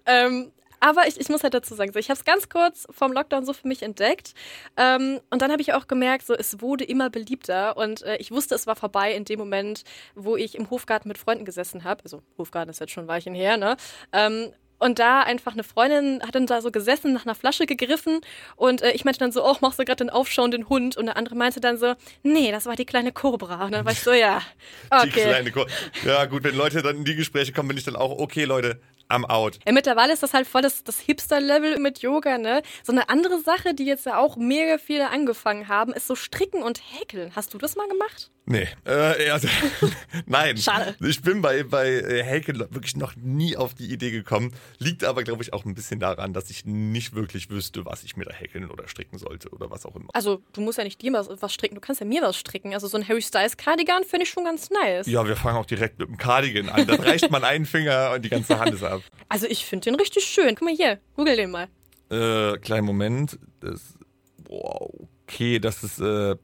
Ähm, 0.06 0.52
aber 0.80 1.08
ich, 1.08 1.20
ich 1.20 1.30
muss 1.30 1.44
halt 1.44 1.54
dazu 1.54 1.76
sagen, 1.76 1.92
so, 1.94 2.00
ich 2.00 2.10
habe 2.10 2.18
es 2.18 2.26
ganz 2.26 2.50
kurz 2.50 2.88
vom 2.92 3.12
Lockdown 3.12 3.46
so 3.46 3.54
für 3.54 3.68
mich 3.68 3.84
entdeckt. 3.84 4.34
Ähm, 4.78 5.20
und 5.30 5.42
dann 5.42 5.52
habe 5.52 5.62
ich 5.62 5.74
auch 5.74 5.88
gemerkt, 5.88 6.26
so, 6.26 6.34
es 6.34 6.62
wurde 6.62 6.84
immer 6.84 7.10
beliebter. 7.10 7.78
Und 7.78 8.02
äh, 8.04 8.18
ich 8.18 8.32
wusste, 8.32 8.56
es 8.56 8.68
war 8.68 8.76
vorbei 8.76 9.14
in 9.14 9.26
dem 9.26 9.40
Moment, 9.40 9.84
wo 10.16 10.36
ich 10.36 10.56
im 10.56 10.70
Hofgarten 10.70 11.08
mit 11.08 11.18
Freunden 11.18 11.46
gesessen 11.46 11.84
habe. 11.84 12.04
Also 12.04 12.22
Hofgarten 12.38 12.70
ist 12.70 12.80
jetzt 12.80 12.92
schon 12.92 13.06
ein 13.06 13.08
Weilchen 13.08 13.36
her, 13.36 13.58
ne? 13.58 13.78
Ähm, 14.12 14.52
und 14.80 14.98
da 14.98 15.22
einfach 15.22 15.54
eine 15.54 15.64
Freundin 15.64 16.22
hat 16.24 16.36
dann 16.36 16.48
da 16.48 16.62
so 16.62 16.72
gesessen, 16.72 17.12
nach 17.14 17.26
einer 17.26 17.36
Flasche 17.36 17.66
gegriffen 17.66 18.22
und 18.56 18.82
äh, 18.82 18.92
ich 18.92 19.04
meinte 19.04 19.20
dann 19.20 19.34
so, 19.34 19.46
oh, 19.46 19.58
machst 19.60 19.78
du 19.78 19.84
gerade 19.84 20.06
den 20.06 20.10
aufschauenden 20.10 20.70
Hund? 20.70 20.96
Und 20.96 21.08
der 21.08 21.18
andere 21.18 21.36
meinte 21.36 21.60
dann 21.60 21.78
so, 21.78 21.96
nee, 22.24 22.50
das 22.52 22.66
war 22.66 22.78
die 22.78 22.86
kleine 22.86 23.12
Cobra. 23.12 23.66
Und 23.66 23.74
dann 23.74 23.84
war 23.84 23.92
ich 23.92 24.00
so, 24.00 24.14
ja, 24.14 24.42
Die 25.04 25.10
okay. 25.10 25.24
kleine 25.24 25.52
Ko 25.52 25.66
ja, 26.06 26.26
gut, 26.26 26.44
wenn 26.46 26.56
Leute 26.56 26.82
dann 26.82 26.96
in 26.98 27.06
die 27.06 27.16
Gespräche 27.16 27.52
kommen, 27.52 27.68
bin 27.68 27.78
ich 27.78 27.84
dann 27.84 27.98
auch, 27.98 28.20
okay, 28.20 28.46
Leute, 28.46 28.80
I'm 29.10 29.26
out. 29.26 29.60
Ja, 29.66 29.72
mittlerweile 29.72 30.14
ist 30.14 30.22
das 30.22 30.34
halt 30.34 30.48
voll 30.48 30.62
das, 30.62 30.84
das 30.84 31.00
Hipster-Level 31.00 31.80
mit 31.80 32.00
Yoga, 32.00 32.38
ne? 32.38 32.62
So 32.84 32.92
eine 32.92 33.10
andere 33.10 33.40
Sache, 33.40 33.74
die 33.74 33.86
jetzt 33.86 34.06
ja 34.06 34.18
auch 34.18 34.36
mega 34.38 34.78
viele 34.78 35.10
angefangen 35.10 35.68
haben, 35.68 35.94
ist 35.94 36.08
so 36.08 36.16
Stricken 36.16 36.62
und 36.62 36.82
Häkeln. 36.94 37.36
Hast 37.36 37.54
du 37.54 37.58
das 37.58 37.76
mal 37.76 37.88
gemacht? 37.88 38.32
Nee, 38.52 38.68
äh, 38.84 39.30
also, 39.30 39.48
nein. 40.26 40.58
Schade. 40.58 40.96
Ich 41.02 41.22
bin 41.22 41.44
bei, 41.44 41.62
bei 41.62 41.88
äh, 41.88 42.24
Häkeln 42.24 42.58
wirklich 42.60 42.98
noch 42.98 43.16
nie 43.16 43.56
auf 43.56 43.76
die 43.76 43.94
Idee 43.94 44.10
gekommen. 44.10 44.56
Liegt 44.80 45.04
aber, 45.04 45.24
glaube 45.24 45.44
ich, 45.44 45.54
auch 45.54 45.66
ein 45.66 45.76
bisschen 45.76 46.00
daran, 46.00 46.34
dass 46.34 46.50
ich 46.50 46.66
nicht 46.66 47.14
wirklich 47.14 47.52
wüsste, 47.52 47.86
was 47.86 48.04
ich 48.04 48.18
mir 48.18 48.26
da 48.26 48.34
häkeln 48.34 48.68
oder 48.72 48.88
stricken 48.88 49.20
sollte 49.20 49.50
oder 49.50 49.70
was 49.70 49.86
auch 49.86 49.96
immer. 49.96 50.08
Also, 50.14 50.42
du 50.54 50.62
musst 50.62 50.80
ja 50.80 50.84
nicht 50.84 51.00
dir 51.00 51.14
was, 51.14 51.30
was 51.30 51.54
stricken, 51.54 51.76
du 51.76 51.82
kannst 51.82 52.02
ja 52.02 52.08
mir 52.08 52.24
was 52.24 52.38
stricken. 52.38 52.74
Also, 52.74 52.88
so 52.88 52.98
ein 52.98 53.08
Harry 53.08 53.22
Styles 53.22 53.56
Cardigan 53.56 54.04
finde 54.04 54.24
ich 54.24 54.32
schon 54.32 54.46
ganz 54.46 54.72
nice. 54.72 55.06
Ja, 55.06 55.28
wir 55.28 55.36
fangen 55.36 55.58
auch 55.58 55.68
direkt 55.68 56.00
mit 56.00 56.08
dem 56.08 56.18
Cardigan 56.18 56.70
an. 56.70 56.88
Dann 56.88 57.02
reicht 57.02 57.30
man 57.30 57.44
einen 57.44 57.68
Finger 57.68 58.14
und 58.16 58.26
die 58.26 58.30
ganze 58.30 58.58
Hand 58.58 58.74
ist 58.74 58.84
ab. 58.84 59.02
Also, 59.32 59.46
ich 59.46 59.64
finde 59.68 59.92
den 59.92 59.96
richtig 59.96 60.24
schön. 60.24 60.56
Guck 60.56 60.64
mal 60.64 60.76
hier, 60.76 61.00
google 61.16 61.36
den 61.36 61.52
mal. 61.52 61.68
Äh, 62.10 62.58
kleinen 62.58 62.88
Moment. 62.88 63.38
Das, 63.60 63.94
wow, 64.48 64.92
okay, 65.22 65.60
das 65.60 65.84
ist 65.84 66.00
äh, 66.00 66.36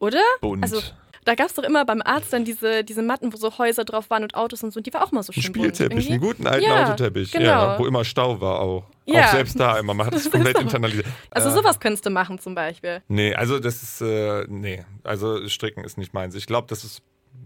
Oder? 0.00 0.20
bunt. 0.40 0.64
Also, 0.64 0.82
da 1.30 1.36
gab 1.36 1.46
es 1.46 1.54
doch 1.54 1.62
immer 1.62 1.84
beim 1.84 2.02
Arzt 2.04 2.32
dann 2.32 2.44
diese, 2.44 2.82
diese 2.82 3.02
Matten, 3.02 3.32
wo 3.32 3.36
so 3.36 3.56
Häuser 3.56 3.84
drauf 3.84 4.10
waren 4.10 4.24
und 4.24 4.34
Autos 4.34 4.64
und 4.64 4.72
so. 4.72 4.78
Und 4.78 4.86
die 4.88 4.92
war 4.92 5.04
auch 5.04 5.12
mal 5.12 5.22
so 5.22 5.30
ein 5.30 5.40
schön 5.40 5.52
bunt. 5.52 5.76
Spielteppich, 5.76 6.10
einen 6.10 6.20
guten 6.20 6.44
alten 6.44 6.64
Ja, 6.64 6.88
Autoteppich, 6.88 7.30
genau. 7.30 7.44
ja, 7.44 7.78
wo 7.78 7.86
immer 7.86 8.04
Stau 8.04 8.40
war 8.40 8.58
auch. 8.58 8.82
Ja. 9.06 9.26
Auch 9.26 9.30
selbst 9.30 9.60
da 9.60 9.78
immer, 9.78 9.94
man 9.94 10.08
hat 10.08 10.14
es 10.16 10.28
komplett 10.32 10.58
internalisiert. 10.58 11.06
Also, 11.30 11.50
Äh, 11.50 11.52
sowas 11.52 11.78
könntest 11.78 12.04
du 12.04 12.10
machen 12.10 12.40
zum 12.40 12.56
Beispiel. 12.56 13.00
Nee, 13.06 13.32
also 13.32 13.60
das 13.60 13.80
ist, 13.80 14.00
äh, 14.00 14.44
nee, 14.48 14.84
also 15.04 15.46
Stricken 15.48 15.84
ist 15.84 15.98
nicht 15.98 16.14
meins. 16.14 16.34
Ich 16.34 16.46
glaube, 16.46 16.66
das 16.68 16.82
ist, 16.82 17.00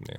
nee. 0.08 0.16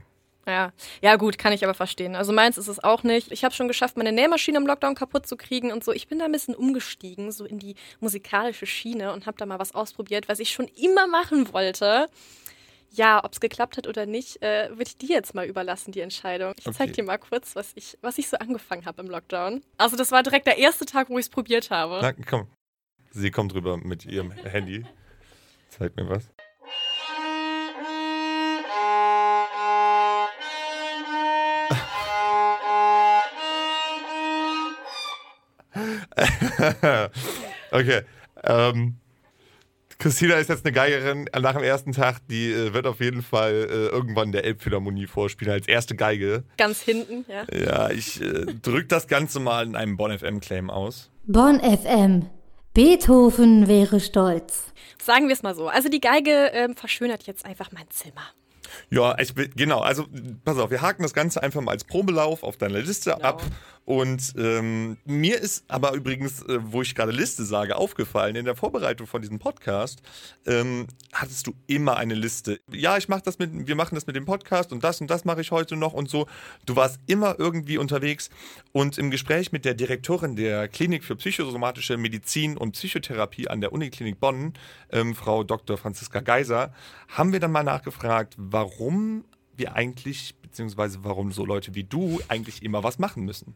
Ja, 0.47 0.71
ja 1.01 1.15
gut, 1.15 1.39
kann 1.39 1.51
ich 1.51 1.63
aber 1.63 1.73
verstehen. 1.73 2.15
Also 2.15 2.33
meins 2.33 2.59
ist 2.59 2.67
es 2.67 2.83
auch 2.83 3.01
nicht. 3.01 3.31
Ich 3.31 3.43
habe 3.43 3.55
schon 3.55 3.67
geschafft, 3.67 3.97
meine 3.97 4.11
Nähmaschine 4.11 4.59
im 4.59 4.67
Lockdown 4.67 4.93
kaputt 4.93 5.25
zu 5.25 5.37
kriegen 5.37 5.71
und 5.71 5.83
so. 5.83 5.91
Ich 5.91 6.07
bin 6.07 6.19
da 6.19 6.25
ein 6.25 6.31
bisschen 6.31 6.53
umgestiegen, 6.53 7.31
so 7.31 7.45
in 7.45 7.57
die 7.57 7.73
musikalische 7.99 8.67
Schiene 8.67 9.11
und 9.11 9.25
habe 9.25 9.37
da 9.39 9.47
mal 9.47 9.57
was 9.57 9.73
ausprobiert, 9.73 10.29
was 10.29 10.37
ich 10.37 10.51
schon 10.51 10.67
immer 10.79 11.07
machen 11.07 11.51
wollte. 11.51 12.09
Ja, 12.95 13.23
ob 13.25 13.33
es 13.33 13.39
geklappt 13.41 13.75
hat 13.77 13.87
oder 13.87 14.05
nicht, 14.05 14.41
äh, 14.41 14.69
würde 14.69 14.83
ich 14.83 14.97
dir 14.97 15.09
jetzt 15.09 15.35
mal 15.35 15.45
überlassen, 15.45 15.91
die 15.91 15.99
Entscheidung. 15.99 16.53
Ich 16.57 16.63
zeig 16.63 16.75
Okay. 16.89 16.91
dir 16.93 17.03
mal 17.03 17.17
kurz, 17.17 17.55
was 17.55 17.71
ich, 17.75 17.97
was 18.01 18.17
ich 18.17 18.29
so 18.29 18.37
angefangen 18.37 18.85
habe 18.85 19.01
im 19.01 19.09
Lockdown. 19.09 19.61
Also 19.77 19.97
das 19.97 20.11
war 20.11 20.23
direkt 20.23 20.47
der 20.47 20.57
erste 20.57 20.85
Tag, 20.85 21.09
wo 21.09 21.17
ich 21.19 21.25
es 21.25 21.29
probiert 21.29 21.71
habe. 21.71 21.99
Na, 22.01 22.13
komm. 22.13 22.47
Sie 23.11 23.31
kommt 23.31 23.53
rüber 23.53 23.77
mit 23.77 24.05
ihrem 24.05 24.31
Handy. 24.31 24.85
Zeig 25.69 25.95
mir 25.97 26.07
was. 26.09 26.29
okay. 37.71 38.01
Ähm, 38.43 38.97
Christina 39.97 40.35
ist 40.35 40.49
jetzt 40.49 40.65
eine 40.65 40.73
Geigerin 40.73 41.29
nach 41.39 41.53
dem 41.53 41.63
ersten 41.63 41.91
Tag, 41.91 42.19
die 42.29 42.51
äh, 42.51 42.73
wird 42.73 42.85
auf 42.87 42.99
jeden 42.99 43.21
Fall 43.21 43.53
äh, 43.53 43.87
irgendwann 43.87 44.31
der 44.31 44.43
Elbphilharmonie 44.43 45.07
vorspielen 45.07 45.53
als 45.53 45.67
erste 45.67 45.95
Geige. 45.95 46.43
Ganz 46.57 46.81
hinten, 46.81 47.25
ja. 47.27 47.45
Ja, 47.53 47.89
ich 47.89 48.21
äh, 48.21 48.45
drücke 48.61 48.87
das 48.87 49.07
Ganze 49.07 49.39
mal 49.39 49.65
in 49.65 49.75
einem 49.75 49.97
Bonn 49.97 50.17
FM 50.17 50.39
Claim 50.41 50.69
aus. 50.69 51.09
Bonn 51.25 51.59
FM. 51.59 52.29
Beethoven 52.73 53.67
wäre 53.67 53.99
stolz. 53.99 54.73
Sagen 55.01 55.27
wir 55.27 55.33
es 55.33 55.43
mal 55.43 55.55
so. 55.55 55.67
Also 55.67 55.87
die 55.87 56.01
Geige 56.01 56.51
ähm, 56.53 56.75
verschönert 56.75 57.23
jetzt 57.23 57.45
einfach 57.45 57.71
mein 57.71 57.89
Zimmer. 57.89 58.23
Ja, 58.89 59.17
ich 59.19 59.33
genau, 59.55 59.79
also 59.79 60.05
pass 60.43 60.57
auf, 60.57 60.71
wir 60.71 60.81
haken 60.81 61.03
das 61.03 61.13
Ganze 61.13 61.41
einfach 61.41 61.61
mal 61.61 61.71
als 61.71 61.83
Probelauf 61.83 62.43
auf 62.43 62.57
deiner 62.57 62.79
Liste 62.79 63.11
genau. 63.11 63.23
ab. 63.23 63.43
Und 63.85 64.33
ähm, 64.37 64.97
mir 65.05 65.39
ist 65.39 65.63
aber 65.67 65.93
übrigens, 65.93 66.41
äh, 66.41 66.59
wo 66.59 66.81
ich 66.81 66.95
gerade 66.95 67.11
Liste 67.11 67.45
sage, 67.45 67.75
aufgefallen, 67.75 68.35
in 68.35 68.45
der 68.45 68.55
Vorbereitung 68.55 69.05
von 69.05 69.21
diesem 69.21 69.37
Podcast, 69.37 70.01
ähm, 70.47 70.87
hattest 71.13 71.45
du 71.45 71.53
immer 71.67 71.97
eine 71.97 72.15
Liste. 72.15 72.59
Ja, 72.71 72.97
ich 72.97 73.07
mache 73.09 73.21
das 73.23 73.37
mit, 73.37 73.67
wir 73.67 73.75
machen 73.75 73.93
das 73.93 74.07
mit 74.07 74.15
dem 74.15 74.25
Podcast 74.25 74.73
und 74.73 74.83
das 74.83 75.01
und 75.01 75.09
das 75.09 75.23
mache 75.23 75.41
ich 75.41 75.51
heute 75.51 75.75
noch 75.75 75.93
und 75.93 76.09
so. 76.09 76.25
Du 76.65 76.75
warst 76.75 76.99
immer 77.05 77.35
irgendwie 77.37 77.77
unterwegs 77.77 78.31
und 78.71 78.97
im 78.97 79.11
Gespräch 79.11 79.51
mit 79.51 79.65
der 79.65 79.75
Direktorin 79.75 80.35
der 80.35 80.67
Klinik 80.67 81.03
für 81.03 81.15
psychosomatische 81.15 81.97
Medizin 81.97 82.57
und 82.57 82.71
Psychotherapie 82.71 83.49
an 83.49 83.61
der 83.61 83.71
Uniklinik 83.71 84.19
Bonn, 84.19 84.53
ähm, 84.91 85.13
Frau 85.13 85.43
Dr. 85.43 85.77
Franziska 85.77 86.21
Geiser, 86.21 86.73
haben 87.09 87.33
wir 87.33 87.39
dann 87.39 87.51
mal 87.51 87.63
nachgefragt, 87.63 88.33
warum 88.37 89.25
wir 89.55 89.75
eigentlich, 89.75 90.35
beziehungsweise 90.41 91.03
warum 91.03 91.31
so 91.31 91.45
Leute 91.45 91.75
wie 91.75 91.83
du 91.83 92.19
eigentlich 92.29 92.63
immer 92.63 92.83
was 92.83 92.97
machen 92.97 93.25
müssen. 93.25 93.53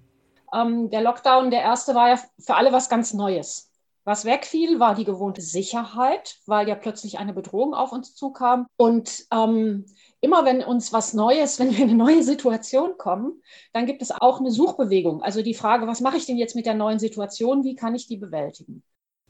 Ähm, 0.54 0.90
der 0.90 1.02
Lockdown, 1.02 1.52
der 1.52 1.62
erste, 1.62 1.96
war 1.96 2.10
ja 2.10 2.20
für 2.40 2.56
alle 2.56 2.72
was 2.72 2.90
ganz 2.90 3.14
Neues. 3.14 3.70
Was 4.06 4.26
wegfiel, 4.26 4.80
war 4.80 4.96
die 4.96 5.06
gewohnte 5.06 5.42
Sicherheit, 5.42 6.38
weil 6.46 6.68
ja 6.68 6.76
plötzlich 6.76 7.20
eine 7.20 7.34
Bedrohung 7.34 7.74
auf 7.74 7.92
uns 7.92 8.16
zukam. 8.16 8.66
Und 8.78 9.26
ähm, 9.32 9.86
immer 10.22 10.46
wenn 10.46 10.64
uns 10.64 10.92
was 10.94 11.14
Neues, 11.14 11.60
wenn 11.60 11.72
wir 11.72 11.78
in 11.78 11.90
eine 11.90 11.96
neue 11.96 12.24
Situation 12.24 12.98
kommen, 12.98 13.42
dann 13.74 13.86
gibt 13.86 14.02
es 14.02 14.12
auch 14.12 14.40
eine 14.40 14.52
Suchbewegung. 14.52 15.22
Also 15.22 15.42
die 15.42 15.54
Frage, 15.54 15.86
was 15.88 16.02
mache 16.02 16.18
ich 16.18 16.26
denn 16.26 16.38
jetzt 16.38 16.56
mit 16.56 16.66
der 16.66 16.76
neuen 16.76 17.00
Situation? 17.00 17.64
Wie 17.64 17.76
kann 17.76 17.96
ich 17.96 18.08
die 18.08 18.18
bewältigen? 18.18 18.84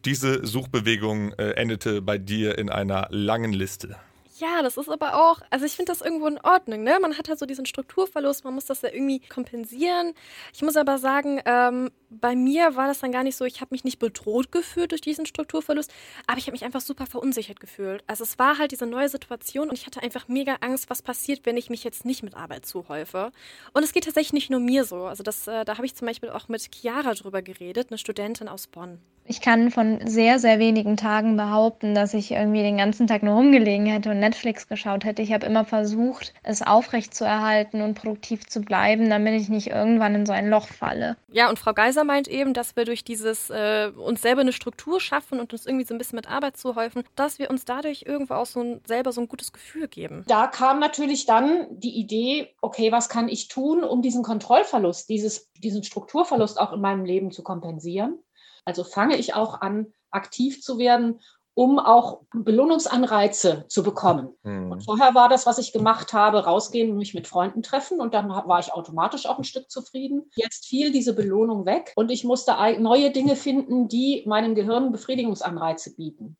Diese 0.06 0.46
Suchbewegung 0.46 1.34
äh, 1.34 1.52
endete 1.52 2.02
bei 2.02 2.18
dir 2.18 2.58
in 2.58 2.70
einer 2.70 3.08
langen 3.10 3.52
Liste. 3.52 3.98
Ja, 4.40 4.62
das 4.62 4.78
ist 4.78 4.88
aber 4.90 5.16
auch, 5.16 5.42
also 5.50 5.66
ich 5.66 5.76
finde 5.76 5.92
das 5.92 6.00
irgendwo 6.02 6.28
in 6.28 6.40
Ordnung, 6.40 6.84
ne? 6.84 6.98
Man 7.02 7.18
hat 7.18 7.28
halt 7.28 7.40
so 7.40 7.46
diesen 7.46 7.66
Strukturverlust, 7.66 8.46
man 8.46 8.54
muss 8.54 8.66
das 8.66 8.82
ja 8.82 8.90
irgendwie 8.90 9.20
kompensieren. 9.28 10.14
Ich 10.54 10.62
muss 10.62 10.78
aber 10.78 10.98
sagen, 10.98 11.42
ähm, 11.46 11.92
bei 12.10 12.36
mir 12.36 12.76
war 12.76 12.88
das 12.88 13.00
dann 13.00 13.12
gar 13.12 13.24
nicht 13.24 13.36
so, 13.36 13.46
ich 13.46 13.62
habe 13.62 13.70
mich 13.72 13.84
nicht 13.84 14.00
bedroht 14.00 14.52
gefühlt 14.52 14.92
durch 14.92 15.02
diesen 15.02 15.26
Strukturverlust, 15.26 15.92
aber 16.28 16.38
ich 16.38 16.46
habe 16.46 16.54
mich 16.54 16.66
einfach 16.66 16.82
super 16.82 17.06
verunsichert 17.06 17.60
gefühlt. 17.60 18.04
Also 18.08 18.24
es 18.24 18.40
war 18.40 18.58
halt 18.58 18.72
diese 18.72 18.86
neue 18.86 19.10
Situation 19.10 19.70
und 19.70 19.78
ich 19.78 19.86
hatte 19.86 20.02
einfach 20.02 20.28
mega 20.28 20.58
Angst, 20.62 20.90
was 20.90 21.02
passiert, 21.02 21.46
wenn 21.46 21.58
ich 21.58 21.70
mich 21.70 21.84
jetzt 21.84 22.06
nicht 22.06 22.24
mit 22.24 22.36
Arbeit 22.36 22.66
zuhäufe. 22.66 23.32
Und 23.74 23.84
es 23.84 23.94
geht 23.94 24.06
tatsächlich 24.06 24.34
nicht 24.34 24.50
nur 24.50 24.60
mir 24.60 24.84
so. 24.84 25.06
Also 25.06 25.24
das, 25.24 25.48
äh, 25.48 25.66
da 25.66 25.78
habe 25.78 25.86
ich 25.86 25.96
zum 25.96 26.08
Beispiel 26.08 26.30
auch 26.30 26.48
mit 26.48 26.70
Chiara 26.74 27.14
drüber 27.14 27.42
geredet, 27.42 27.88
eine 27.90 27.98
Studentin 27.98 28.48
aus 28.48 28.68
Bonn. 28.68 29.00
Ich 29.32 29.42
kann 29.42 29.70
von 29.70 30.00
sehr, 30.08 30.40
sehr 30.40 30.58
wenigen 30.58 30.98
Tagen 30.98 31.38
behaupten, 31.38 31.94
dass 31.94 32.16
ich 32.16 32.32
irgendwie 32.32 32.64
den 32.64 32.78
ganzen 32.78 33.06
Tag 33.06 33.22
nur 33.22 33.36
rumgelegen 33.36 33.86
hätte 33.86 34.10
und 34.10 34.20
Netflix 34.20 34.68
geschaut 34.68 35.06
hätte. 35.06 35.22
Ich 35.22 35.32
habe 35.32 35.46
immer 35.46 35.66
versucht, 35.66 36.34
es 36.42 36.64
aufrecht 36.64 37.14
zu 37.14 37.26
erhalten 37.26 37.82
und 37.82 37.94
produktiv 37.94 38.48
zu 38.48 38.62
bleiben, 38.62 39.08
damit 39.08 39.40
ich 39.40 39.48
nicht 39.48 39.68
irgendwann 39.68 40.16
in 40.16 40.26
so 40.26 40.34
ein 40.34 40.50
Loch 40.50 40.68
falle. 40.68 41.16
Ja, 41.32 41.48
und 41.48 41.60
Frau 41.60 41.74
Geiser 41.74 41.99
meint 42.04 42.28
eben, 42.28 42.54
dass 42.54 42.76
wir 42.76 42.86
durch 42.86 43.04
dieses 43.04 43.50
äh, 43.50 43.92
uns 43.96 44.22
selber 44.22 44.42
eine 44.42 44.54
Struktur 44.54 45.00
schaffen 45.00 45.40
und 45.40 45.54
uns 45.54 45.66
irgendwie 45.66 45.86
so 45.86 45.94
ein 45.94 45.98
bisschen 45.98 46.16
mit 46.16 46.30
Arbeit 46.30 46.58
zuhäufen, 46.58 47.04
dass 47.16 47.40
wir 47.40 47.50
uns 47.50 47.66
dadurch 47.66 48.04
irgendwo 48.06 48.36
auch 48.36 48.46
so 48.46 48.62
ein, 48.62 48.82
selber 48.86 49.12
so 49.12 49.22
ein 49.22 49.28
gutes 49.28 49.54
Gefühl 49.54 49.88
geben. 49.88 50.24
Da 50.28 50.48
kam 50.48 50.80
natürlich 50.80 51.26
dann 51.26 51.68
die 51.70 51.98
Idee, 51.98 52.56
okay, 52.62 52.92
was 52.92 53.10
kann 53.10 53.30
ich 53.30 53.48
tun, 53.48 53.84
um 53.84 54.02
diesen 54.02 54.24
Kontrollverlust, 54.24 55.10
dieses, 55.10 55.52
diesen 55.54 55.84
Strukturverlust 55.84 56.60
auch 56.60 56.74
in 56.74 56.82
meinem 56.82 57.06
Leben 57.06 57.32
zu 57.32 57.44
kompensieren? 57.44 58.20
Also 58.66 58.84
fange 58.84 59.18
ich 59.18 59.34
auch 59.34 59.62
an, 59.62 59.94
aktiv 60.12 60.62
zu 60.62 60.78
werden, 60.78 61.20
um 61.60 61.78
auch 61.78 62.22
Belohnungsanreize 62.34 63.66
zu 63.68 63.84
bekommen. 63.84 64.30
Mhm. 64.44 64.72
Und 64.72 64.86
vorher 64.86 65.14
war 65.14 65.28
das, 65.28 65.46
was 65.46 65.58
ich 65.58 65.74
gemacht 65.74 66.14
habe, 66.14 66.46
rausgehen 66.46 66.90
und 66.90 66.98
mich 66.98 67.14
mit 67.14 67.28
Freunden 67.28 67.64
treffen 67.64 68.00
und 68.00 68.14
dann 68.14 68.30
war 68.30 68.60
ich 68.62 68.72
automatisch 68.72 69.26
auch 69.26 69.38
ein 69.38 69.44
Stück 69.44 69.70
zufrieden. 69.70 70.32
Jetzt 70.36 70.68
fiel 70.68 70.94
diese 70.94 71.14
Belohnung 71.14 71.66
weg 71.66 71.92
und 71.98 72.12
ich 72.12 72.24
musste 72.24 72.56
neue 72.80 73.12
Dinge 73.12 73.36
finden, 73.36 73.90
die 73.90 74.24
meinem 74.26 74.56
Gehirn 74.56 74.94
Befriedigungsanreize 74.94 75.98
bieten. 75.98 76.38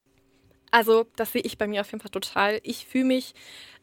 Also, 0.72 1.04
das 1.18 1.34
sehe 1.34 1.42
ich 1.42 1.58
bei 1.58 1.68
mir 1.68 1.82
auf 1.82 1.92
jeden 1.92 2.00
Fall 2.02 2.12
total. 2.12 2.62
Ich 2.64 2.86
fühle 2.86 3.04
mich 3.04 3.34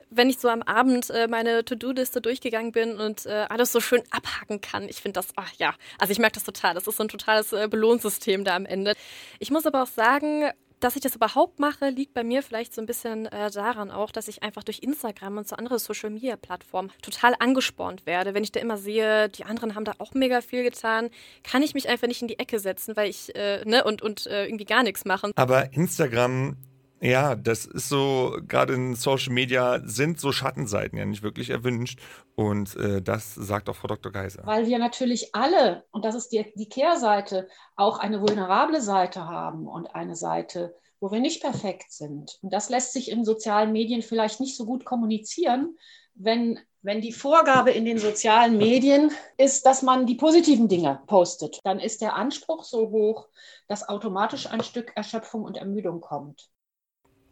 wenn 0.09 0.31
ich 0.31 0.39
so 0.39 0.49
am 0.49 0.63
Abend 0.63 1.11
äh, 1.11 1.27
meine 1.29 1.65
To-Do-Liste 1.65 2.21
durchgegangen 2.21 2.73
bin 2.73 2.97
und 2.99 3.27
äh, 3.27 3.47
alles 3.49 3.73
so 3.73 3.81
schön 3.81 4.03
abhaken 4.11 4.61
kann. 4.61 4.89
Ich 4.89 5.03
finde 5.03 5.19
das, 5.19 5.29
ach 5.37 5.53
ja, 5.59 5.75
also 5.99 6.13
ich 6.13 6.19
merke 6.21 6.35
das 6.35 6.45
total. 6.45 6.75
Das 6.75 6.87
ist 6.87 6.97
so 6.97 7.03
ein 7.03 7.09
totales 7.09 7.53
äh, 7.53 7.67
Belohnsystem 7.69 8.45
da 8.45 8.55
am 8.55 8.67
Ende. 8.67 8.95
Ich 9.41 9.51
muss 9.51 9.67
aber 9.67 9.83
auch 9.83 9.89
sagen, 9.89 10.51
dass 10.81 10.97
ich 10.97 11.03
das 11.03 11.15
überhaupt 11.15 11.59
mache, 11.59 11.89
liegt 11.89 12.15
bei 12.15 12.23
mir 12.25 12.43
vielleicht 12.43 12.75
so 12.75 12.81
ein 12.81 12.87
bisschen 12.87 13.27
äh, 13.27 13.51
daran 13.51 13.91
auch, 13.91 14.11
dass 14.11 14.29
ich 14.29 14.43
einfach 14.43 14.63
durch 14.63 14.81
Instagram 14.81 15.39
und 15.39 15.49
so 15.49 15.57
andere 15.57 15.79
Social 15.79 16.11
Media 16.11 16.37
Plattformen 16.37 16.93
total 17.03 17.35
angespornt 17.39 18.07
werde. 18.07 18.35
Wenn 18.35 18.45
ich 18.45 18.53
da 18.53 18.61
immer 18.61 18.77
sehe, 18.77 19.29
die 19.29 19.45
anderen 19.45 19.75
haben 19.75 19.85
da 19.85 19.93
auch 19.99 20.15
mega 20.15 20.41
viel 20.41 20.63
getan, 20.63 21.11
kann 21.43 21.63
ich 21.63 21.75
mich 21.75 21.89
einfach 21.89 22.09
nicht 22.09 22.23
in 22.23 22.29
die 22.29 22.39
Ecke 22.39 22.59
setzen, 22.59 22.97
weil 22.97 23.09
ich, 23.09 23.35
äh, 23.35 23.65
ne, 23.65 23.85
und, 23.85 24.03
und 24.03 24.27
äh, 24.27 24.47
irgendwie 24.47 24.65
gar 24.65 24.83
nichts 24.83 25.05
machen. 25.05 25.33
Aber 25.37 25.73
Instagram 25.73 26.57
ja, 27.01 27.35
das 27.35 27.67
ist 27.67 27.89
so, 27.89 28.39
gerade 28.47 28.75
in 28.75 28.95
Social 28.95 29.33
Media 29.33 29.81
sind 29.85 30.19
so 30.19 30.33
Schattenseiten 30.33 30.99
ja 30.99 31.05
nicht 31.05 31.23
wirklich 31.23 31.51
erwünscht. 31.51 32.01
Und 32.35 32.75
äh, 32.77 33.03
das 33.03 33.35
sagt 33.35 33.69
auch 33.69 33.77
Frau 33.77 33.89
Dr. 33.89 34.13
Geiser. 34.13 34.43
Weil 34.45 34.67
wir 34.67 34.79
natürlich 34.79 35.35
alle, 35.35 35.85
und 35.91 36.05
das 36.05 36.15
ist 36.15 36.29
die, 36.33 36.53
die 36.57 36.69
Kehrseite, 36.69 37.49
auch 37.77 37.99
eine 37.99 38.21
vulnerable 38.21 38.81
Seite 38.81 39.27
haben 39.27 39.67
und 39.67 39.95
eine 39.95 40.17
Seite, 40.17 40.75
wo 41.01 41.11
wir 41.11 41.21
nicht 41.21 41.43
perfekt 41.43 41.93
sind. 41.93 42.39
Und 42.43 42.53
das 42.53 42.71
lässt 42.71 42.95
sich 42.95 43.11
in 43.11 43.25
sozialen 43.25 43.73
Medien 43.73 44.01
vielleicht 44.01 44.41
nicht 44.41 44.57
so 44.57 44.65
gut 44.65 44.87
kommunizieren, 44.87 45.77
wenn, 46.15 46.59
wenn 46.81 47.03
die 47.03 47.13
Vorgabe 47.13 47.73
in 47.73 47.85
den 47.85 47.99
sozialen 47.99 48.57
Medien 48.57 49.11
ist, 49.37 49.67
dass 49.67 49.83
man 49.83 50.07
die 50.07 50.15
positiven 50.15 50.69
Dinge 50.69 51.03
postet. 51.07 51.61
Dann 51.63 51.79
ist 51.79 52.01
der 52.01 52.17
Anspruch 52.17 52.65
so 52.65 52.91
hoch, 52.91 53.29
dass 53.69 53.87
automatisch 53.87 54.47
ein 54.47 54.63
Stück 54.63 54.93
Erschöpfung 54.97 55.43
und 55.43 55.59
Ermüdung 55.59 56.01
kommt. 56.01 56.49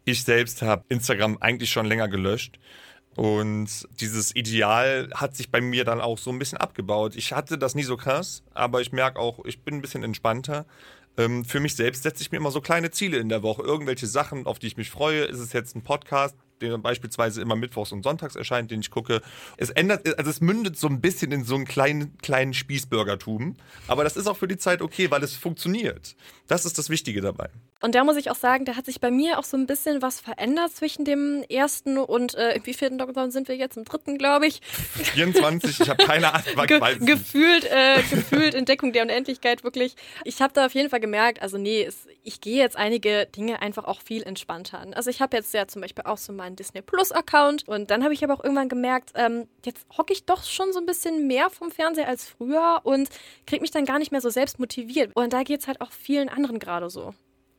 Ich 0.05 0.23
selbst 0.23 0.61
habe 0.61 0.85
Instagram 0.89 1.39
eigentlich 1.41 1.71
schon 1.71 1.87
länger 1.87 2.07
gelöscht. 2.07 2.59
Und 3.15 3.69
dieses 3.99 4.35
Ideal 4.35 5.09
hat 5.15 5.35
sich 5.35 5.49
bei 5.49 5.61
mir 5.61 5.83
dann 5.83 5.99
auch 5.99 6.17
so 6.17 6.31
ein 6.31 6.37
bisschen 6.37 6.59
abgebaut. 6.59 7.15
Ich 7.15 7.33
hatte 7.33 7.57
das 7.57 7.73
nie 7.73 7.83
so 7.83 7.97
krass, 7.97 8.43
aber 8.53 8.81
ich 8.81 8.91
merke 8.91 9.19
auch, 9.19 9.43
ich 9.45 9.63
bin 9.63 9.75
ein 9.75 9.81
bisschen 9.81 10.03
entspannter. 10.03 10.65
Ähm, 11.17 11.43
für 11.45 11.59
mich 11.59 11.75
selbst 11.75 12.03
setze 12.03 12.21
ich 12.21 12.31
mir 12.31 12.37
immer 12.37 12.51
so 12.51 12.61
kleine 12.61 12.91
Ziele 12.91 13.17
in 13.17 13.29
der 13.29 13.41
Woche, 13.41 13.63
irgendwelche 13.63 14.05
Sachen, 14.05 14.45
auf 14.45 14.59
die 14.59 14.67
ich 14.67 14.77
mich 14.77 14.91
freue. 14.91 15.23
Ist 15.23 15.39
es 15.39 15.53
jetzt 15.53 15.75
ein 15.75 15.83
Podcast? 15.83 16.35
der 16.61 16.77
beispielsweise 16.77 17.41
immer 17.41 17.55
mittwochs 17.55 17.91
und 17.91 18.03
sonntags 18.03 18.35
erscheint, 18.35 18.71
den 18.71 18.79
ich 18.79 18.91
gucke. 18.91 19.21
Es 19.57 19.69
ändert, 19.69 20.17
also 20.17 20.29
es 20.29 20.41
mündet 20.41 20.77
so 20.77 20.87
ein 20.87 21.01
bisschen 21.01 21.31
in 21.31 21.43
so 21.43 21.55
einen 21.55 21.65
kleinen, 21.65 22.17
kleinen 22.19 22.53
Spießbürgertum. 22.53 23.57
Aber 23.87 24.03
das 24.03 24.17
ist 24.17 24.27
auch 24.27 24.37
für 24.37 24.47
die 24.47 24.57
Zeit 24.57 24.81
okay, 24.81 25.11
weil 25.11 25.23
es 25.23 25.35
funktioniert. 25.35 26.15
Das 26.47 26.65
ist 26.65 26.77
das 26.77 26.89
Wichtige 26.89 27.21
dabei. 27.21 27.49
Und 27.81 27.93
da 27.93 28.03
muss 28.03 28.15
ich 28.15 28.31
auch 28.31 28.35
sagen, 28.35 28.65
da 28.65 28.75
hat 28.75 28.85
sich 28.85 29.01
bei 29.01 29.11
mir 29.11 29.37
auch 29.37 29.43
so 29.43 29.57
ein 29.57 29.67
bisschen 29.67 30.01
was 30.01 30.21
verändert 30.21 30.75
zwischen 30.75 31.03
dem 31.03 31.43
ersten 31.49 31.97
und 31.97 32.33
äh, 32.35 32.59
wie 32.63 32.73
vierten 32.73 32.97
Lockdown 32.97 33.31
sind 33.31 33.47
wir 33.49 33.55
jetzt? 33.57 33.75
Im 33.75 33.83
dritten, 33.83 34.17
glaube 34.17 34.47
ich. 34.47 34.61
24, 34.63 35.81
ich 35.81 35.89
habe 35.89 36.03
keine 36.05 36.33
Ahnung. 36.33 36.67
Ge 36.67 36.79
gefühlt, 36.99 37.65
äh, 37.65 38.01
gefühlt 38.09 38.55
Entdeckung 38.55 38.93
der 38.93 39.03
Unendlichkeit, 39.03 39.63
wirklich. 39.63 39.95
Ich 40.23 40.41
habe 40.41 40.53
da 40.53 40.65
auf 40.65 40.73
jeden 40.73 40.89
Fall 40.89 41.01
gemerkt, 41.01 41.41
also 41.41 41.57
nee, 41.57 41.83
es, 41.83 42.07
ich 42.23 42.39
gehe 42.39 42.57
jetzt 42.57 42.77
einige 42.77 43.25
Dinge 43.25 43.61
einfach 43.61 43.83
auch 43.83 44.01
viel 44.01 44.23
entspannter 44.23 44.79
an. 44.79 44.93
Also 44.93 45.09
ich 45.09 45.21
habe 45.21 45.35
jetzt 45.35 45.53
ja 45.53 45.67
zum 45.67 45.81
Beispiel 45.81 46.05
auch 46.05 46.17
so 46.17 46.31
meinen 46.31 46.55
Disney 46.55 46.81
Plus 46.81 47.11
Account 47.11 47.67
und 47.67 47.91
dann 47.91 48.03
habe 48.03 48.13
ich 48.13 48.23
aber 48.23 48.35
auch 48.35 48.43
irgendwann 48.43 48.69
gemerkt, 48.69 49.11
ähm, 49.15 49.47
jetzt 49.65 49.85
hocke 49.97 50.13
ich 50.13 50.25
doch 50.25 50.43
schon 50.43 50.71
so 50.71 50.79
ein 50.79 50.85
bisschen 50.85 51.27
mehr 51.27 51.49
vom 51.49 51.71
Fernseher 51.71 52.07
als 52.07 52.27
früher 52.27 52.79
und 52.83 53.09
kriege 53.45 53.61
mich 53.61 53.71
dann 53.71 53.85
gar 53.85 53.99
nicht 53.99 54.11
mehr 54.11 54.21
so 54.21 54.29
selbst 54.29 54.59
motiviert. 54.59 55.11
Und 55.13 55.33
da 55.33 55.43
geht 55.43 55.59
es 55.59 55.67
halt 55.67 55.81
auch 55.81 55.91
vielen 55.91 56.29
anderen 56.29 56.59
gerade 56.59 56.89
so. 56.89 57.13